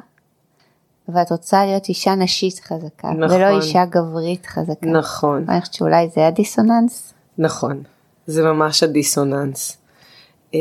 [1.08, 3.36] ואת רוצה להיות אישה נשית חזקה, נכון.
[3.36, 4.86] ולא אישה גברית חזקה.
[4.86, 7.14] נכון, אני חושבת שאולי זה הדיסוננס?
[7.38, 7.82] נכון.
[8.26, 9.78] זה ממש הדיסוננס.
[10.54, 10.60] אה,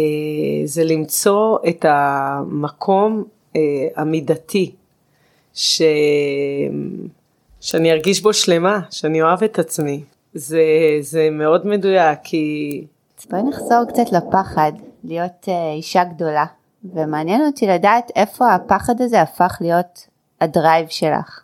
[0.66, 3.24] זה למצוא את המקום
[3.96, 4.76] המידתי,
[5.54, 5.82] ש...
[7.60, 10.04] שאני ארגיש בו שלמה, שאני אוהב את עצמי.
[10.34, 10.64] זה,
[11.02, 12.86] זה מאוד מדויק, כי
[13.20, 14.72] אז בואי נחזור קצת לפחד,
[15.04, 16.46] להיות אה, אישה גדולה,
[16.94, 20.08] ומעניין אותי לדעת איפה הפחד הזה הפך להיות
[20.42, 21.42] הדרייב שלך.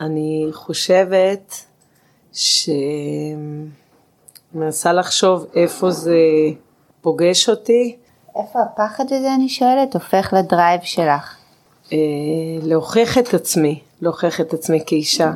[0.00, 1.54] אני חושבת
[2.32, 2.70] ש...
[4.54, 6.18] מנסה לחשוב איפה זה
[7.00, 7.96] פוגש אותי,
[8.36, 11.36] איפה הפחד הזה, אני שואלת, הופך לדרייב שלך?
[11.92, 11.98] אה,
[12.62, 15.32] להוכיח את עצמי, להוכיח את עצמי כאישה,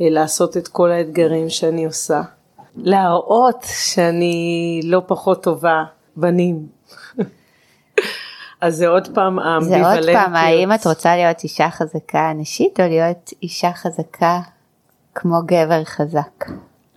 [0.00, 2.22] לעשות את כל האתגרים שאני עושה,
[2.76, 5.84] להראות שאני לא פחות טובה
[6.16, 6.66] בנים.
[8.60, 10.16] אז זה עוד פעם זה האמביוולנטיות.
[10.16, 14.40] עוד פעם, האם את רוצה להיות אישה חזקה נשית, או להיות אישה חזקה
[15.14, 16.44] כמו גבר חזק?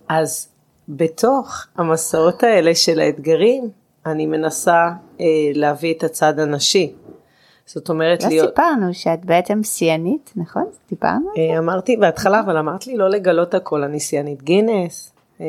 [0.08, 0.48] אז
[0.88, 3.70] בתוך המסעות האלה של האתגרים,
[4.06, 4.88] אני מנסה
[5.20, 6.92] אה, להביא את הצד הנשי.
[7.66, 10.64] זאת אומרת, לא להיות, סיפרנו שאת בעצם שיאנית, נכון?
[10.90, 11.30] דיברנו?
[11.36, 15.46] אה, אמרתי בהתחלה, אבל אמרת לי לא לגלות הכל, אני שיאנית גינס, אה,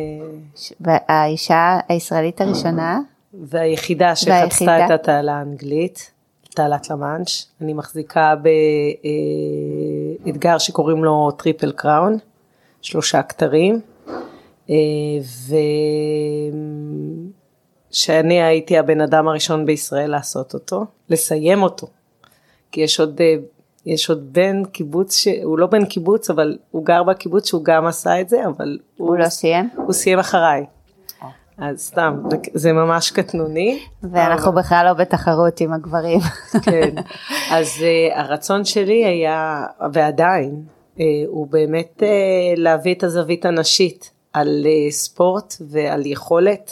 [0.80, 3.00] והאישה הישראלית הראשונה,
[3.34, 4.86] והיחידה שחצתה?
[4.86, 6.12] את התעלה האנגלית,
[6.56, 8.36] תעלת למאנש, אני מחזיקה
[10.26, 12.18] באתגר שקוראים לו Triple Crown,
[12.82, 13.80] שלושה כתרים,
[14.70, 14.76] אה,
[17.92, 21.88] ושאני הייתי הבן אדם הראשון בישראל לעשות אותו, לסיים אותו,
[22.76, 23.36] כי יש עוד אה,
[23.86, 25.28] יש עוד בן קיבוץ, ש...
[25.44, 29.08] הוא לא בן קיבוץ, אבל הוא גר בקיבוץ שהוא גם עשה את זה, אבל הוא,
[29.08, 29.70] הוא לא סיים?
[29.76, 30.66] הוא סיים אחריי.
[31.58, 32.18] אז סתם,
[32.54, 33.80] זה ממש קטנוני.
[34.12, 34.62] ואנחנו אבל...
[34.62, 36.20] בכלל לא בתחרות עם הגברים.
[36.66, 36.96] כן,
[37.52, 40.64] אז uh, הרצון שלי היה, ועדיין,
[40.96, 46.72] uh, הוא באמת uh, להביא את הזווית הנשית על uh, ספורט ועל יכולת.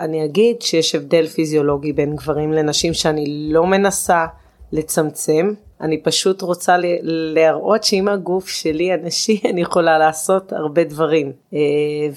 [0.00, 4.26] אני אגיד שיש הבדל פיזיולוגי בין גברים לנשים שאני לא מנסה
[4.74, 11.32] לצמצם, אני פשוט רוצה להראות שעם הגוף שלי הנשי אני יכולה לעשות הרבה דברים.
[11.52, 11.58] אה,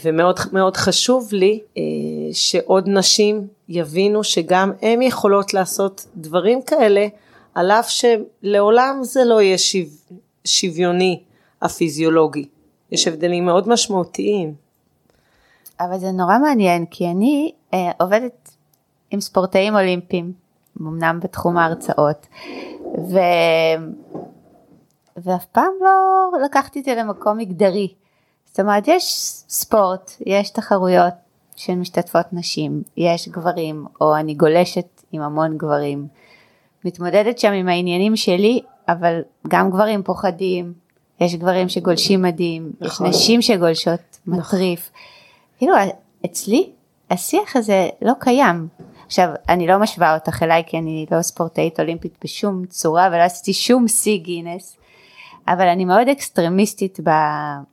[0.04, 1.84] ומאוד מאוד חשוב לי אה,
[2.34, 7.08] שעוד נשים יבינו שגם הן יכולות לעשות דברים כאלה
[7.56, 9.78] על אף שלעולם זה לא יהיה שו...
[10.46, 11.24] שוויוני
[11.62, 12.46] הפיזיולוגי.
[12.91, 14.54] יש הבדלים מאוד משמעותיים.
[15.80, 18.50] אבל זה נורא מעניין כי אני אה, עובדת
[19.12, 20.47] עם ספורטאים אולימפיים
[20.82, 22.28] אמנם בתחום ההרצאות
[23.12, 23.18] ו...
[25.18, 27.94] ואף פעם לא לקחתי את זה למקום מגדרי.
[28.46, 29.04] זאת אומרת, יש
[29.50, 31.13] ספורט, יש תחרויות
[31.56, 36.08] של משתתפות נשים, יש גברים, או אני גולשת עם המון גברים.
[36.86, 40.74] מתמודדת שם עם העניינים שלי, אבל גם גברים פוחדים,
[41.20, 43.08] יש גברים שגולשים מדהים, נכון.
[43.08, 44.40] יש נשים שגולשות נכון.
[44.40, 44.92] מטריף.
[45.58, 45.74] כאילו,
[46.26, 46.70] אצלי
[47.12, 48.68] השיח הזה לא קיים.
[49.08, 53.54] עכשיו, אני לא משווה אותך אליי כי אני לא ספורטאית אולימפית בשום צורה ולא עשיתי
[53.54, 54.78] שום שיא גינס,
[55.48, 57.10] אבל אני מאוד אקסטרמיסטית ב...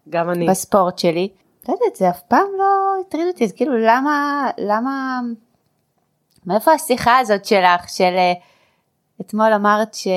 [0.09, 0.47] גם אני.
[0.47, 1.29] בספורט שלי.
[1.69, 2.65] לא יודעת, זה אף פעם לא
[3.01, 5.21] הטריד אותי, אז כאילו למה, למה,
[6.47, 8.15] מאיפה השיחה הזאת שלך, של
[9.21, 10.09] אתמול אמרת ש...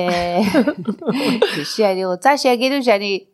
[1.76, 3.24] שאני רוצה שיגידו שאני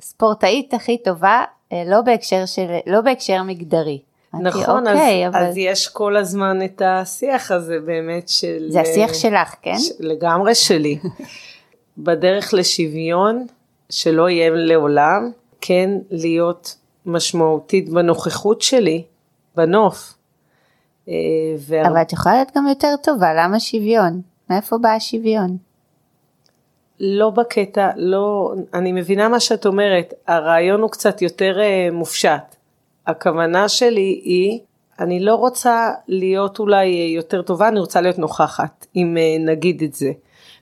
[0.00, 2.76] ספורטאית הכי טובה, אה, לא בהקשר, של...
[2.86, 4.02] לא בהקשר מגדרי.
[4.40, 5.44] נכון, אוקיי, אז, אבל...
[5.44, 8.66] אז יש כל הזמן את השיח הזה באמת של...
[8.68, 9.78] זה השיח אה, שלך, כן?
[9.78, 9.92] ש...
[10.00, 10.98] לגמרי שלי.
[11.98, 13.46] בדרך לשוויון,
[13.90, 19.04] שלא יהיה לעולם, כן להיות משמעותית בנוכחות שלי,
[19.56, 20.14] בנוף.
[21.08, 21.14] אה,
[21.58, 21.88] וה...
[21.88, 24.20] אבל את יכולה להיות גם יותר טובה, למה שוויון?
[24.50, 25.56] מאיפה בא השוויון?
[27.00, 32.53] לא בקטע, לא, אני מבינה מה שאת אומרת, הרעיון הוא קצת יותר uh, מופשט.
[33.06, 34.60] הכוונה שלי היא,
[35.00, 36.86] אני לא רוצה להיות אולי
[37.16, 40.12] יותר טובה, אני רוצה להיות נוכחת, אם אה, נגיד את זה.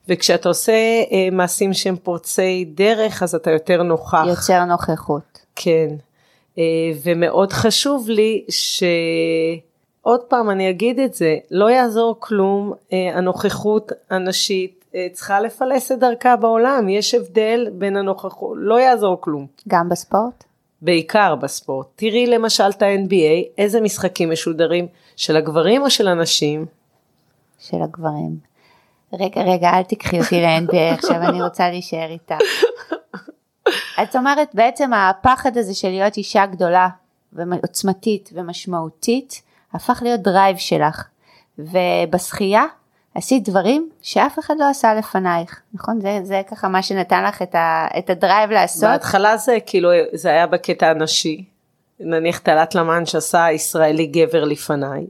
[0.09, 0.73] וכשאתה עושה
[1.13, 4.25] אה, מעשים שהם פורצי דרך, אז אתה יותר נוכח.
[4.27, 5.39] יותר נוכחות.
[5.57, 5.89] כן.
[6.59, 6.63] אה,
[7.05, 8.83] ומאוד חשוב לי ש...
[10.01, 12.73] עוד פעם אני אגיד את זה, לא יעזור כלום,
[13.15, 19.47] הנוכחות הנשית צריכה לפלס את דרכה בעולם, יש הבדל בין הנוכחות, לא יעזור כלום.
[19.69, 20.45] גם בספורט?
[20.83, 21.87] בעיקר בספורט.
[21.97, 26.67] תראי למשל את ה-NBA, איזה משחקים משודרים, של הגברים או של הנשים?
[27.59, 28.37] של הגברים.
[29.13, 32.37] רגע, רגע, אל תקחי אותי ל-NBA עכשיו, אני רוצה להישאר איתה.
[34.03, 36.89] את אומרת, בעצם הפחד הזה של להיות אישה גדולה
[37.33, 39.43] ועוצמתית ומשמעותית,
[39.73, 41.05] הפך להיות drive שלך.
[41.59, 42.65] ובשחייה,
[43.15, 46.01] עשית דברים שאף אחד לא עשה לפנייך, נכון?
[46.01, 48.85] זה, זה ככה מה שנתן לך את, ה, את ה drive לעשות.
[48.85, 51.45] בהתחלה זה כאילו, זה היה בקטע הנשי,
[52.01, 55.07] נניח תעלת למן שעשה ישראלי גבר לפניי,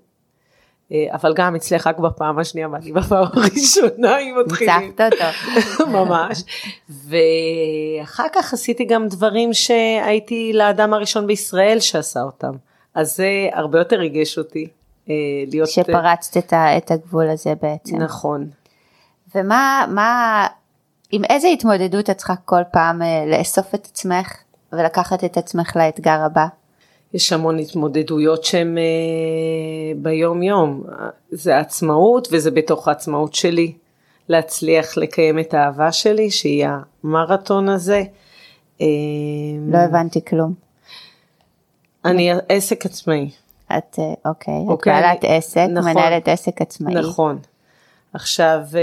[0.92, 4.80] אה, אבל גם אצלך רק בפעם השנייה ואני בפעם הראשונה היא מתחילים.
[4.80, 5.86] ניצחת אותו.
[5.98, 6.42] ממש.
[6.88, 12.52] ואחר כך עשיתי גם דברים שהייתי לאדם הראשון בישראל שעשה אותם.
[12.94, 14.68] אז זה הרבה יותר ריגש אותי.
[15.10, 15.14] אה,
[15.50, 15.68] להיות...
[15.68, 17.96] שפרצת את, ה, את הגבול הזה בעצם.
[17.96, 18.48] נכון.
[19.34, 20.46] ומה, מה,
[21.10, 24.36] עם איזה התמודדות את צריכה כל פעם אה, לאסוף את עצמך
[24.72, 26.46] ולקחת את עצמך לאתגר הבא?
[27.14, 28.82] יש המון התמודדויות שהן אה,
[29.96, 30.82] ביום יום,
[31.30, 33.72] זה עצמאות וזה בתוך העצמאות שלי,
[34.28, 36.66] להצליח לקיים את האהבה שלי שהיא
[37.04, 38.02] המרתון הזה.
[39.70, 40.54] לא הבנתי כלום.
[42.04, 43.30] אני עסק עצמאי.
[43.78, 46.94] את, אה, אוקיי, אוקיי את בעלת עסק, נכון, מנהלת עסק עצמאי.
[46.94, 47.38] נכון.
[48.14, 48.80] עכשיו, אה,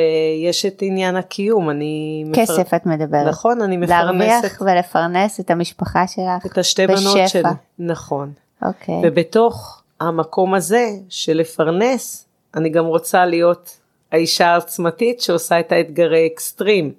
[0.50, 2.26] יש את עניין הקיום, אני...
[2.34, 2.76] כסף מפר...
[2.78, 3.28] את מדברת.
[3.28, 4.04] נכון, אני מפרנסת.
[4.04, 7.14] להרוויח ולפרנס את המשפחה שלך את השתי בשפע.
[7.14, 7.44] בנות שלי.
[7.80, 8.32] נכון.
[8.62, 9.02] אוקיי.
[9.04, 12.26] ובתוך המקום הזה של לפרנס,
[12.56, 13.78] אני גם רוצה להיות
[14.12, 16.92] האישה העצמתית שעושה את האתגרי אקסטרים.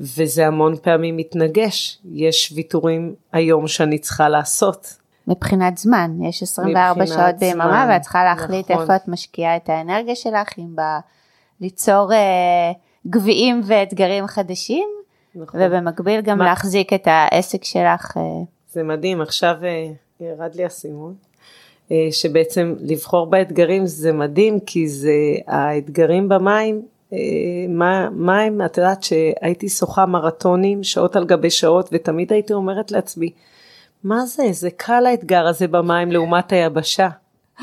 [0.00, 4.94] וזה המון פעמים מתנגש, יש ויתורים היום שאני צריכה לעשות.
[5.28, 8.82] מבחינת זמן, יש 24 שעות ביממה ואת צריכה להחליט נכון.
[8.82, 10.80] איפה את משקיעה את האנרגיה שלך, אם ב...
[11.60, 12.72] ליצור אה,
[13.06, 14.88] גביעים ואתגרים חדשים,
[15.34, 15.60] נכון.
[15.62, 16.44] ובמקביל גם מה?
[16.44, 18.16] להחזיק את העסק שלך.
[18.16, 18.22] אה.
[18.72, 19.86] זה מדהים, עכשיו אה,
[20.20, 21.14] ירד לי הסימון.
[21.92, 25.14] אה, שבעצם לבחור באתגרים זה מדהים כי זה
[25.46, 26.82] האתגרים במים
[27.12, 27.18] אה,
[27.68, 32.90] מה, מה הם, את יודעת שהייתי שוחה מרתונים שעות על גבי שעות ותמיד הייתי אומרת
[32.90, 33.30] לעצמי,
[34.04, 37.08] מה זה, זה קל האתגר הזה במים לעומת היבשה.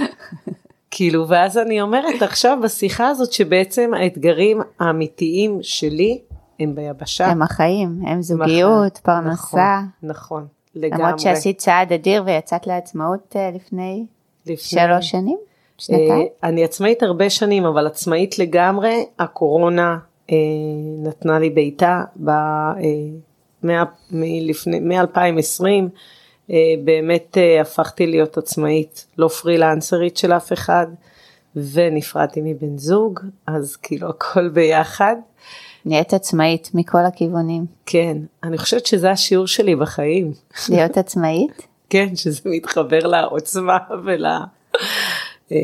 [0.91, 6.21] כאילו, ואז אני אומרת עכשיו בשיחה הזאת שבעצם האתגרים האמיתיים שלי
[6.60, 7.27] הם ביבשה.
[7.27, 9.32] הם החיים, הם זוגיות, פרנסה.
[9.32, 9.60] נכון,
[10.04, 11.04] נכון, לגמרי.
[11.04, 14.06] למרות שעשית צעד אדיר ויצאת לעצמאות אה, לפני
[14.45, 15.38] לפני- שלוש שנים?
[15.77, 16.12] שנתיים?
[16.12, 19.97] אה, אני עצמאית הרבה שנים, אבל עצמאית לגמרי, הקורונה
[20.32, 20.36] אה,
[21.04, 22.73] נתנה לי בעיטה ב- אה,
[23.63, 25.80] מה- מלפני- מ-2020, אה,
[26.84, 30.88] באמת אה, הפכתי להיות עצמאית, לא פרילנסרית של אף אחד,
[31.56, 35.16] ונפרדתי מבן זוג, אז כאילו הכל ביחד.
[35.86, 37.66] נהיית עצמאית מכל הכיוונים.
[37.86, 40.34] כן, אני חושבת שזה השיעור שלי בחיים.
[40.70, 41.68] להיות עצמאית?
[41.90, 44.26] כן, שזה מתחבר לעוצמה ול...
[45.52, 45.58] אה,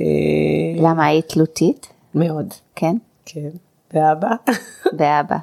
[0.78, 1.88] למה היית תלותית?
[2.16, 2.96] מאוד, כן?
[3.26, 3.50] כן.
[3.94, 4.30] ואבא?
[4.98, 5.38] באבא.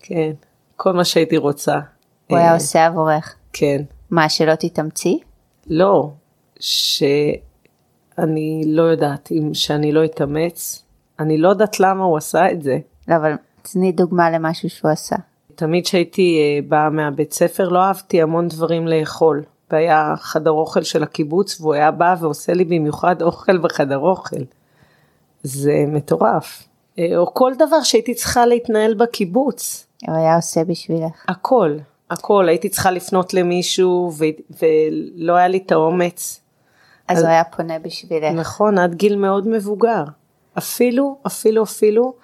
[0.00, 0.30] כן.
[0.76, 1.78] כל מה שהייתי רוצה.
[2.26, 3.34] הוא אה, היה עושה עבורך.
[3.52, 3.82] כן.
[4.12, 5.20] מה, שלא תתאמצי?
[5.66, 6.10] לא,
[6.60, 10.84] שאני לא יודעת אם שאני לא אתאמץ,
[11.18, 12.78] אני לא יודעת למה הוא עשה את זה.
[13.08, 15.16] לא, אבל תני דוגמה למשהו שהוא עשה.
[15.54, 19.42] תמיד כשהייתי אה, באה מהבית ספר לא אהבתי המון דברים לאכול.
[19.70, 24.42] והיה חדר אוכל של הקיבוץ והוא היה בא ועושה לי במיוחד אוכל בחדר אוכל.
[25.42, 26.68] זה מטורף.
[26.98, 29.86] אה, או כל דבר שהייתי צריכה להתנהל בקיבוץ.
[30.06, 31.24] הוא היה עושה בשבילך.
[31.28, 31.76] הכל,
[32.12, 32.48] הכל.
[32.48, 34.24] הייתי צריכה לפנות למישהו ו-
[34.62, 36.40] ולא היה לי את האומץ.
[37.08, 38.32] אז אז- הוא היה פונה בשבילך.
[38.34, 40.02] נכון, עד גיל מאוד מבוגר.
[40.58, 42.14] אפילו, אפילו, אפילו,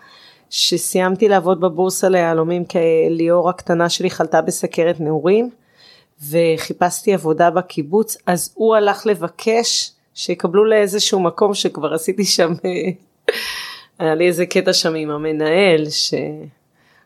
[0.51, 2.79] שסיימתי לעבוד בבורסה ליהלומים כי
[3.11, 5.51] ליאור הקטנה שלי חלתה בסכרת נעורים,
[6.31, 12.53] וחיפשתי עבודה בקיבוץ, אז הוא הלך לבקש שיקבלו לאיזשהו מקום שכבר עשיתי שם,
[13.99, 15.85] היה לי איזה קטע שם עם המנהל,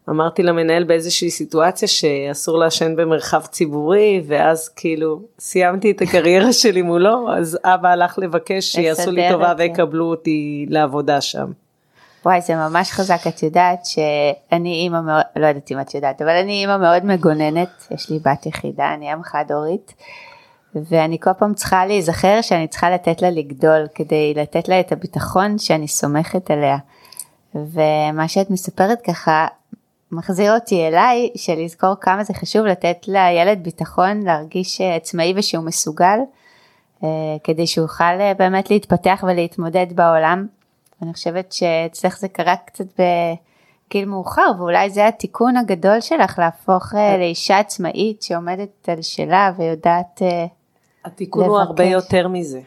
[0.06, 7.34] שאמרתי למנהל באיזושהי סיטואציה שאסור לעשן במרחב ציבורי, ואז כאילו סיימתי את הקריירה שלי מולו,
[7.36, 9.62] אז אבא הלך לבקש שיעשו לי טובה זה.
[9.62, 11.52] ויקבלו אותי לעבודה שם.
[12.24, 13.26] וואי, זה ממש חזק.
[13.28, 17.86] את יודעת שאני אימא מאוד, לא יודעת אם את יודעת, אבל אני אימא מאוד מגוננת.
[17.90, 19.94] יש לי בת יחידה, אני אם חד הורית.
[20.74, 25.58] ואני כל פעם צריכה להיזכר שאני צריכה לתת לה לגדול כדי לתת לה את הביטחון
[25.58, 26.76] שאני סומכת עליה.
[27.54, 29.46] ומה שאת מספרת ככה
[30.12, 35.64] מחזיר אותי אליי של לזכור כמה זה חשוב לתת לילד ביטחון להרגיש אה, עצמאי ושהוא
[35.64, 36.18] מסוגל
[37.04, 37.08] אה,
[37.44, 40.46] כדי שהוא יוכל אה, באמת להתפתח ולהתמודד בעולם.
[41.02, 47.58] אני חושבת שאצלך זה קרה קצת בגיל מאוחר ואולי זה התיקון הגדול שלך להפוך לאישה
[47.58, 50.22] עצמאית שעומדת על שלה ויודעת
[51.04, 51.92] התיקון הוא הרבה לבקש.
[51.92, 52.60] יותר מזה.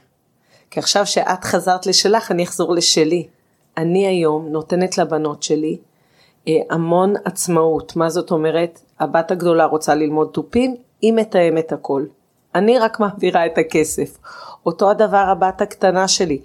[0.72, 3.28] כי עכשיו שאת חזרת לשלך, אני אחזור לשלי.
[3.78, 5.78] אני היום נותנת לבנות שלי
[6.70, 7.96] המון עצמאות.
[7.96, 8.80] מה זאת אומרת?
[9.00, 12.06] הבת הגדולה רוצה ללמוד תופים, היא מתאמת הכל.
[12.56, 14.18] אני רק מעבירה את הכסף.
[14.66, 16.40] אותו הדבר הבת הקטנה שלי.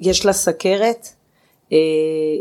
[0.00, 1.08] יש לה סכרת,
[1.72, 1.78] אה,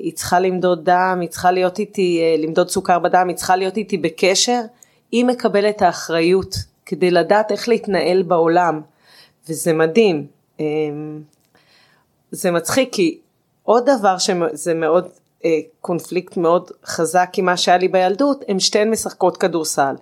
[0.03, 3.77] היא צריכה למדוד דם, היא צריכה להיות איתי, אה, למדוד סוכר בדם, היא צריכה להיות
[3.77, 4.61] איתי בקשר,
[5.11, 8.81] היא מקבלת האחריות כדי לדעת איך להתנהל בעולם,
[9.49, 10.27] וזה מדהים.
[10.59, 10.65] אה,
[12.31, 13.19] זה מצחיק כי
[13.63, 15.07] עוד דבר שזה מאוד
[15.45, 19.95] אה, קונפליקט מאוד חזק עם מה שהיה לי בילדות, הם שתיהן משחקות כדורסל.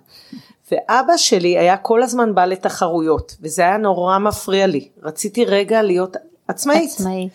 [0.72, 4.88] ואבא שלי היה כל הזמן בא לתחרויות, וזה היה נורא מפריע לי.
[5.02, 6.16] רציתי רגע להיות
[6.48, 6.90] עצמאית.
[6.90, 7.32] עצמאית.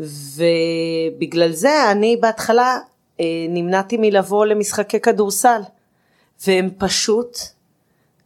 [0.00, 2.78] ובגלל זה אני בהתחלה
[3.20, 5.60] אה, נמנעתי מלבוא למשחקי כדורסל,
[6.46, 7.38] והן פשוט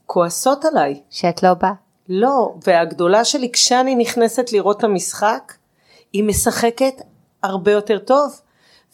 [0.06, 1.00] כועסות עליי.
[1.10, 1.72] שאת לא באה.
[2.08, 5.52] לא, והגדולה שלי, כשאני נכנסת לראות את המשחק,
[6.12, 6.94] היא משחקת
[7.42, 8.40] הרבה יותר טוב.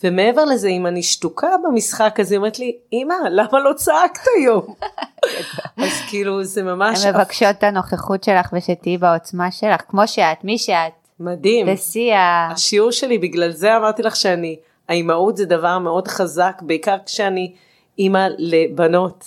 [0.04, 4.74] ומעבר לזה, אם אני שתוקה במשחק, אז היא אומרת לי, אמא, למה לא צעקת היום?
[5.84, 10.58] אז כאילו, זה ממש הן מבקשות את הנוכחות שלך ושתהיי בעוצמה שלך, כמו שאת, מי
[10.58, 11.66] שאת, מדהים.
[11.66, 12.50] בשיא ה...
[12.52, 14.56] השיעור שלי, בגלל זה אמרתי לך שאני,
[14.88, 17.52] האימהות זה דבר מאוד חזק, בעיקר כשאני
[17.98, 19.24] אימא לבנות.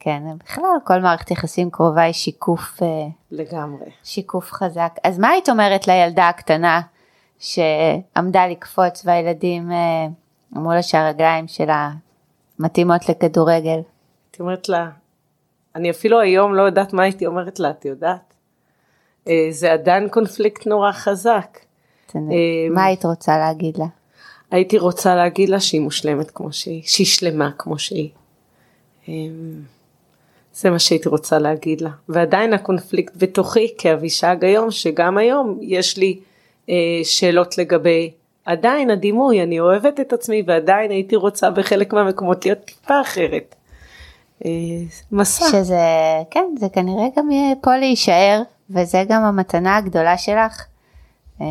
[0.00, 2.88] כן, בכלל כל מערכת יחסים קרובה היא שיקוף, אה,
[3.30, 3.90] לגמרי.
[4.04, 4.92] שיקוף חזק.
[5.04, 6.80] אז מה היית אומרת לילדה הקטנה
[7.38, 10.06] שעמדה לקפוץ והילדים אה,
[10.56, 11.90] אמרו לה שהרגליים שלה
[12.58, 13.80] מתאימות לכדורגל?
[14.26, 14.90] הייתי אומרת לה,
[15.74, 18.34] אני אפילו היום לא יודעת מה הייתי אומרת לה, את יודעת?
[19.28, 21.58] אה, זה עדיין קונפליקט נורא חזק.
[22.16, 22.20] אה,
[22.70, 23.86] מה היית רוצה להגיד לה?
[24.50, 28.10] הייתי רוצה להגיד לה שהיא מושלמת כמו שהיא, שהיא שלמה כמו שהיא.
[30.54, 31.90] זה מה שהייתי רוצה להגיד לה.
[32.08, 36.20] ועדיין הקונפליקט בתוכי כאבישג היום, שגם היום יש לי
[37.04, 38.10] שאלות לגבי
[38.44, 43.54] עדיין הדימוי, אני אוהבת את עצמי ועדיין הייתי רוצה בחלק מהמקומות להיות טיפה אחרת.
[44.44, 44.50] אה,
[45.12, 45.44] מסע.
[45.50, 45.80] שזה,
[46.30, 50.64] כן, זה כנראה גם יהיה פה להישאר, וזה גם המתנה הגדולה שלך,
[51.40, 51.46] אה,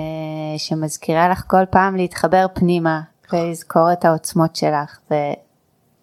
[0.58, 3.02] שמזכירה לך כל פעם להתחבר פנימה
[3.34, 5.00] ולזכור את העוצמות שלך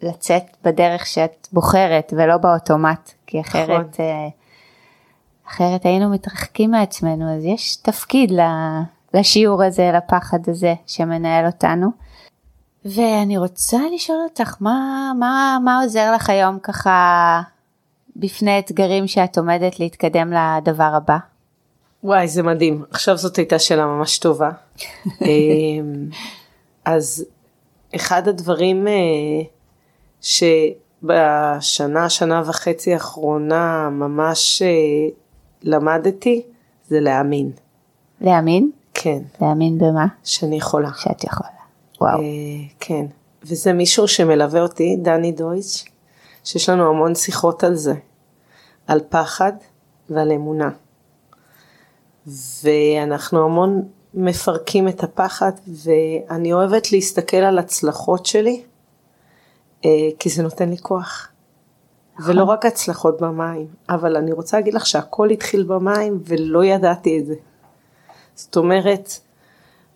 [0.03, 4.05] ולצאת בדרך שאת בוחרת ולא באוטומט, כי אחרת, נכון.
[4.07, 4.29] אה,
[5.49, 8.81] אחרת היינו מתרחקים מעצמנו, אז יש תפקיד ל-
[9.15, 11.87] לשיעור הזה, לפחד הזה שמנהל אותנו.
[12.85, 17.41] ואני רוצה לשאול אותך, מה, מה, מה עוזר לך היום ככה
[18.17, 21.17] בפני אתגרים שאת עומדת להתקדם לדבר הבא?
[22.05, 24.51] וואי זה מדהים עכשיו זאת הייתה שאלה ממש טובה.
[25.23, 26.09] אמ,
[26.85, 27.25] אז
[27.95, 28.93] אחד הדברים אה,
[30.21, 34.69] שבשנה שנה וחצי האחרונה ממש אה,
[35.63, 36.43] למדתי
[36.89, 37.51] זה להאמין.
[38.21, 38.71] להאמין?
[39.03, 40.07] כן להאמין במה?
[40.25, 40.91] שאני יכולה.
[40.97, 41.51] שאת יכולה.
[42.01, 42.21] וואו.
[42.21, 42.25] אה,
[42.81, 43.07] כן
[43.45, 45.85] וזה מישהו שמלווה אותי דני דויטש
[46.45, 47.95] שיש לנו המון שיחות על זה
[48.87, 49.53] על פחד
[50.11, 50.71] ועל אמונה.
[52.63, 53.83] ואנחנו המון
[54.15, 58.63] מפרקים את הפחד ואני אוהבת להסתכל על הצלחות שלי
[59.85, 61.29] אה, כי זה נותן לי כוח.
[62.27, 67.27] ולא רק הצלחות במים, אבל אני רוצה להגיד לך שהכל התחיל במים ולא ידעתי את
[67.27, 67.35] זה.
[68.35, 69.11] זאת אומרת,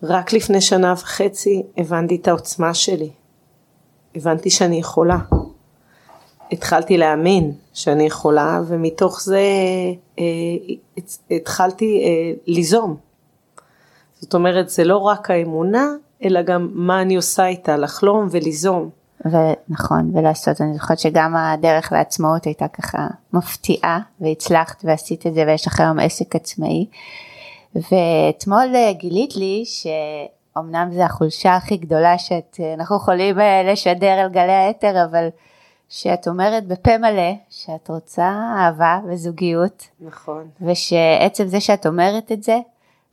[0.03, 3.09] רק לפני שנה וחצי הבנתי את העוצמה שלי.
[4.15, 5.17] הבנתי שאני יכולה.
[6.51, 9.41] התחלתי להאמין שאני יכולה ומתוך זה
[10.19, 10.23] אה,
[11.31, 12.97] התחלתי אה, ליזום.
[14.19, 15.87] זאת אומרת זה לא רק האמונה
[16.23, 18.89] אלא גם מה אני עושה איתה לחלום וליזום.
[19.25, 25.67] ונכון ולעשות אני זוכרת שגם הדרך לעצמאות הייתה ככה מפתיעה והצלחת ועשית את זה ויש
[25.67, 26.85] לך היום עסק עצמאי.
[27.91, 34.51] ואתמול אה, גילית לי שאומנם זה החולשה הכי גדולה שאנחנו יכולים אה, לשדר על גלי
[34.51, 35.27] האתר אבל
[35.89, 40.47] שאת אומרת בפה מלא שאת רוצה אהבה וזוגיות נכון.
[40.61, 42.57] ושעצם זה שאת אומרת את זה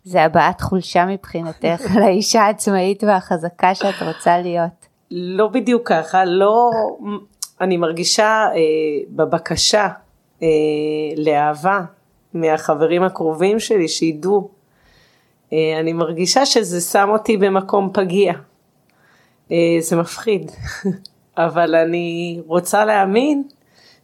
[0.04, 4.86] זה הבעת חולשה מבחינתך לאישה העצמאית והחזקה שאת רוצה להיות.
[5.10, 6.70] לא בדיוק ככה, לא,
[7.60, 8.60] אני מרגישה אה,
[9.10, 9.88] בבקשה
[10.42, 10.48] אה,
[11.16, 11.80] לאהבה
[12.34, 14.53] מהחברים הקרובים שלי שידעו, אה,
[15.80, 18.32] אני מרגישה שזה שם אותי במקום פגיע,
[19.52, 20.50] אה, זה מפחיד,
[21.36, 23.42] אבל אני רוצה להאמין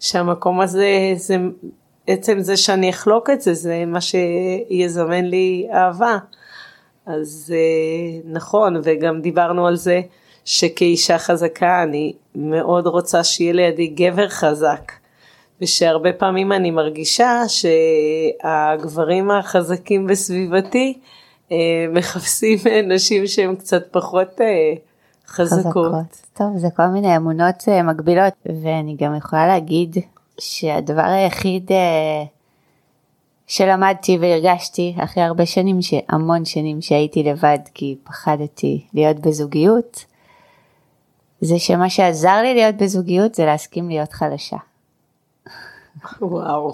[0.00, 1.36] שהמקום הזה, זה,
[2.06, 6.18] עצם זה שאני אחלוק את זה, זה מה שיזמן לי אהבה.
[7.06, 10.00] אז אה, נכון, וגם דיברנו על זה
[10.44, 14.92] שכאישה חזקה אני מאוד רוצה שיהיה לידי גבר חזק.
[15.62, 17.42] ושהרבה פעמים אני מרגישה
[18.42, 21.19] שהגברים החזקים בסביבתי אה,
[21.92, 24.74] מחפשים נשים שהן קצת פחות אה,
[25.26, 25.64] חזקות.
[25.66, 26.26] חזקות.
[26.32, 28.32] טוב, זה כל מיני אמונות אה, מגבילות,
[28.62, 29.96] ואני גם יכולה להגיד
[30.40, 31.70] שהדבר היחיד
[33.46, 35.78] שלמדתי והרגשתי אחרי הרבה שנים,
[36.08, 40.04] המון שנים שהייתי לבד כי פחדתי להיות בזוגיות,
[41.40, 44.56] זה שמה שעזר לי להיות בזוגיות זה להסכים להיות חלשה.
[46.20, 46.72] וואו.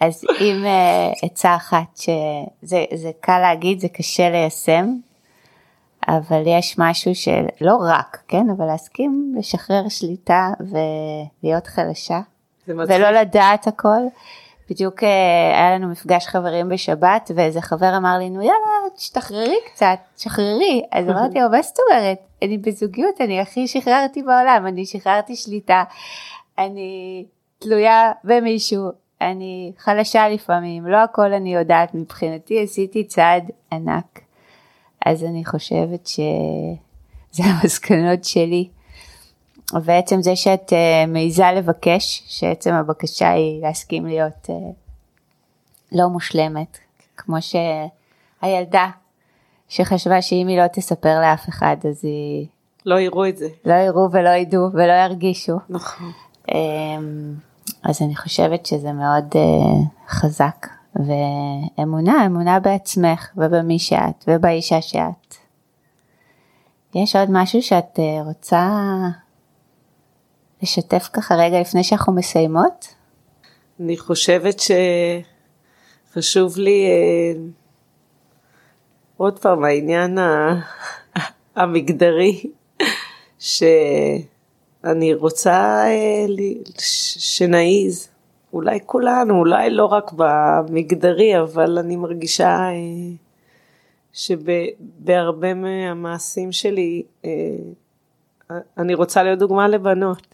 [0.00, 4.86] אז אם uh, עצה אחת שזה קל להגיד, זה קשה ליישם,
[6.08, 12.20] אבל יש משהו שלא רק, כן, אבל להסכים לשחרר שליטה ולהיות חלשה,
[12.68, 14.00] ולא לדעת הכל.
[14.70, 15.06] בדיוק uh,
[15.54, 21.08] היה לנו מפגש חברים בשבת ואיזה חבר אמר לי נו יאללה תשתחררי קצת שחררי אז
[21.10, 22.18] אמרתי לו מה זאת אומרת?
[22.42, 25.84] אני בזוגיות אני הכי שחררתי בעולם אני שחררתי שליטה.
[26.58, 27.24] אני
[27.58, 28.90] תלויה במישהו
[29.20, 34.20] אני חלשה לפעמים לא הכל אני יודעת מבחינתי עשיתי צעד ענק
[35.06, 38.68] אז אני חושבת שזה המסקנות שלי.
[39.82, 44.52] ועצם זה שאת uh, מעיזה לבקש, שעצם הבקשה היא להסכים להיות uh,
[45.92, 46.78] לא מושלמת,
[47.16, 48.90] כמו שהילדה
[49.68, 52.46] שחשבה שאם היא לא תספר לאף אחד אז היא...
[52.86, 53.48] לא יראו את זה.
[53.64, 55.56] לא יראו ולא ידעו ולא ירגישו.
[55.68, 56.12] נכון.
[56.48, 56.52] Um,
[57.82, 60.66] אז אני חושבת שזה מאוד uh, חזק,
[60.96, 65.34] ואמונה, אמונה בעצמך ובמי שאת ובאישה שאת.
[66.94, 68.70] יש עוד משהו שאת uh, רוצה
[70.62, 72.94] לשתף ככה רגע לפני שאנחנו מסיימות?
[73.80, 74.56] אני חושבת
[76.10, 77.40] שחשוב לי אה,
[79.16, 80.18] עוד פעם העניין
[81.56, 82.50] המגדרי
[84.88, 86.26] שאני רוצה אה,
[87.18, 88.08] שנעיז
[88.52, 93.14] אולי כולנו אולי לא רק במגדרי אבל אני מרגישה אה,
[94.12, 97.30] שבהרבה מהמעשים שלי אה,
[98.78, 100.26] אני רוצה להיות דוגמה לבנות.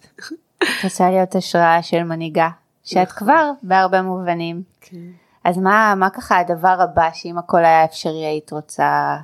[0.56, 2.48] את רוצה להיות השראה של מנהיגה,
[2.84, 3.18] שאת נכון.
[3.18, 4.62] כבר בהרבה מובנים.
[4.80, 4.96] כן.
[5.44, 9.16] אז מה, מה ככה הדבר הבא שאם הכל היה אפשרי היית רוצה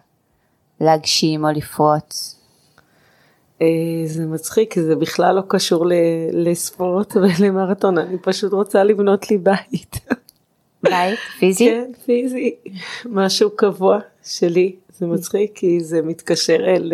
[0.81, 2.40] להגשים או לפרוץ?
[3.63, 3.67] אה,
[4.07, 5.87] זה מצחיק, זה בכלל לא קשור
[6.33, 9.97] לספורט ולמרתון, אני פשוט רוצה לבנות לי בית.
[10.83, 11.65] בית פיזי?
[11.67, 12.55] כן, פיזי,
[13.07, 14.77] משהו קבוע שלי.
[14.99, 16.93] זה מצחיק כי זה מתקשר אל-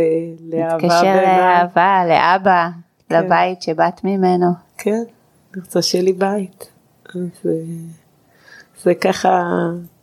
[0.52, 1.02] לאהבה מתקשר.
[1.22, 2.68] לאהבה, לאבא,
[3.08, 3.24] כן.
[3.24, 4.46] לבית שבאת ממנו.
[4.78, 5.02] כן,
[5.54, 6.68] אני רוצה שיהיה לי בית.
[7.14, 7.50] אז אה,
[8.82, 9.42] זה ככה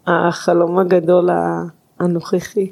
[0.07, 1.29] החלום הגדול
[1.99, 2.71] הנוכחי.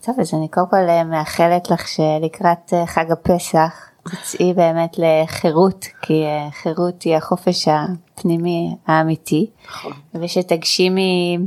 [0.00, 5.84] טוב, אז אני קודם כל אה, מאחלת לך שלקראת אה, חג הפסח תצאי באמת לחירות,
[6.02, 9.92] כי אה, חירות היא החופש הפנימי האמיתי, נכון.
[10.14, 11.38] ושתגשימי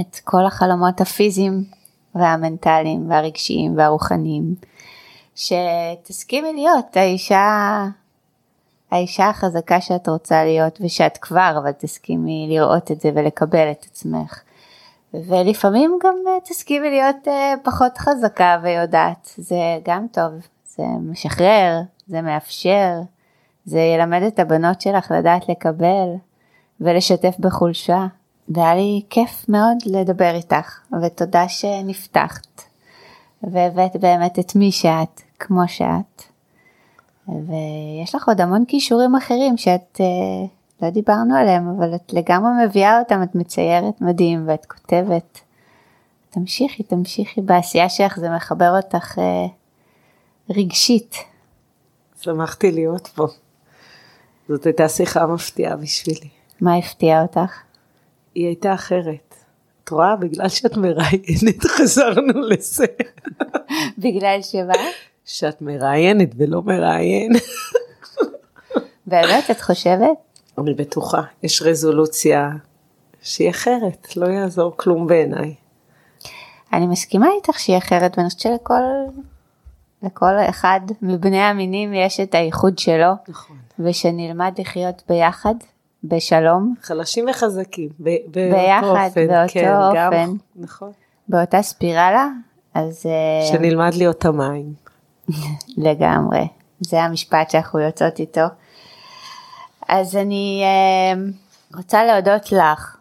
[0.00, 1.64] את כל החלומות הפיזיים
[2.14, 4.54] והמנטליים והרגשיים והרוחניים,
[5.34, 7.86] שתסכימי להיות האישה,
[8.90, 14.40] האישה החזקה שאת רוצה להיות ושאת כבר, אבל תסכימי לראות את זה ולקבל את עצמך.
[15.28, 20.32] ולפעמים גם אה, תסכימי להיות אה, פחות חזקה ויודעת, זה גם טוב,
[20.76, 23.00] זה משחרר, זה מאפשר,
[23.64, 26.08] זה ילמד את הבנות שלך לדעת לקבל
[26.80, 28.06] ולשתף בחולשה.
[28.48, 32.62] והיה לי כיף מאוד לדבר איתך, ותודה שנפתחת,
[33.42, 36.22] והבאת באמת את מי שאת, כמו שאת.
[37.28, 40.46] ויש לך עוד המון כישורים אחרים שאת אה,
[40.84, 45.40] לא דיברנו עליהם, אבל את לגמרי מביאה אותם, את מציירת מדהים ואת כותבת.
[46.30, 49.46] תמשיכי, תמשיכי בעשייה שלך, זה מחבר אותך אה,
[50.50, 51.16] רגשית.
[52.20, 53.26] שמחתי להיות פה.
[54.48, 56.28] זאת הייתה שיחה מפתיעה בשבילי.
[56.60, 57.52] מה הפתיע אותך?
[58.34, 59.34] היא הייתה אחרת.
[59.84, 60.16] את רואה?
[60.16, 62.86] בגלל שאת מראיינת חזרנו לזה.
[63.98, 64.72] בגלל שמה?
[65.24, 67.32] שאת מראיינת ולא מראיין.
[69.06, 70.33] באמת, את חושבת?
[70.58, 72.50] אני בטוחה, יש רזולוציה
[73.22, 75.54] שהיא אחרת, לא יעזור כלום בעיניי.
[76.72, 78.82] אני מסכימה איתך שהיא אחרת, ואני חושבת שלכל
[80.02, 83.56] לכל אחד מבני המינים יש את הייחוד שלו, נכון.
[83.78, 85.54] ושנלמד לחיות ביחד,
[86.04, 89.26] בשלום, חלשים וחזקים, ב- באותו ביחד, אופן.
[89.26, 90.30] באותו כן, גם- אופן.
[90.56, 90.90] נכון.
[91.28, 92.28] באותה ספירלה,
[92.74, 94.74] אז אה, שנלמד להיות המים.
[95.86, 96.48] לגמרי,
[96.80, 98.40] זה המשפט שאנחנו יוצאות איתו.
[99.88, 101.22] אז אני אה,
[101.76, 102.96] רוצה להודות לך,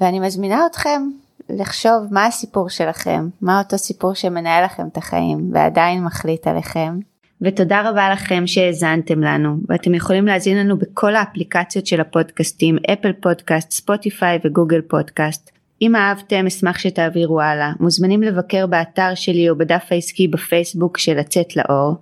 [0.00, 1.02] ואני מזמינה אתכם
[1.48, 6.98] לחשוב מה הסיפור שלכם, מה אותו סיפור שמנהל לכם את החיים ועדיין מחליט עליכם.
[7.42, 13.70] ותודה רבה לכם שהאזנתם לנו, ואתם יכולים להזין לנו בכל האפליקציות של הפודקאסטים, אפל פודקאסט,
[13.70, 15.50] ספוטיפיי וגוגל פודקאסט.
[15.82, 21.56] אם אהבתם אשמח שתעבירו הלאה, מוזמנים לבקר באתר שלי או בדף העסקי בפייסבוק של לצאת
[21.56, 21.94] לאור.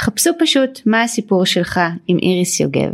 [0.00, 2.92] חפשו פשוט מה הסיפור שלך עם איריס יוגב.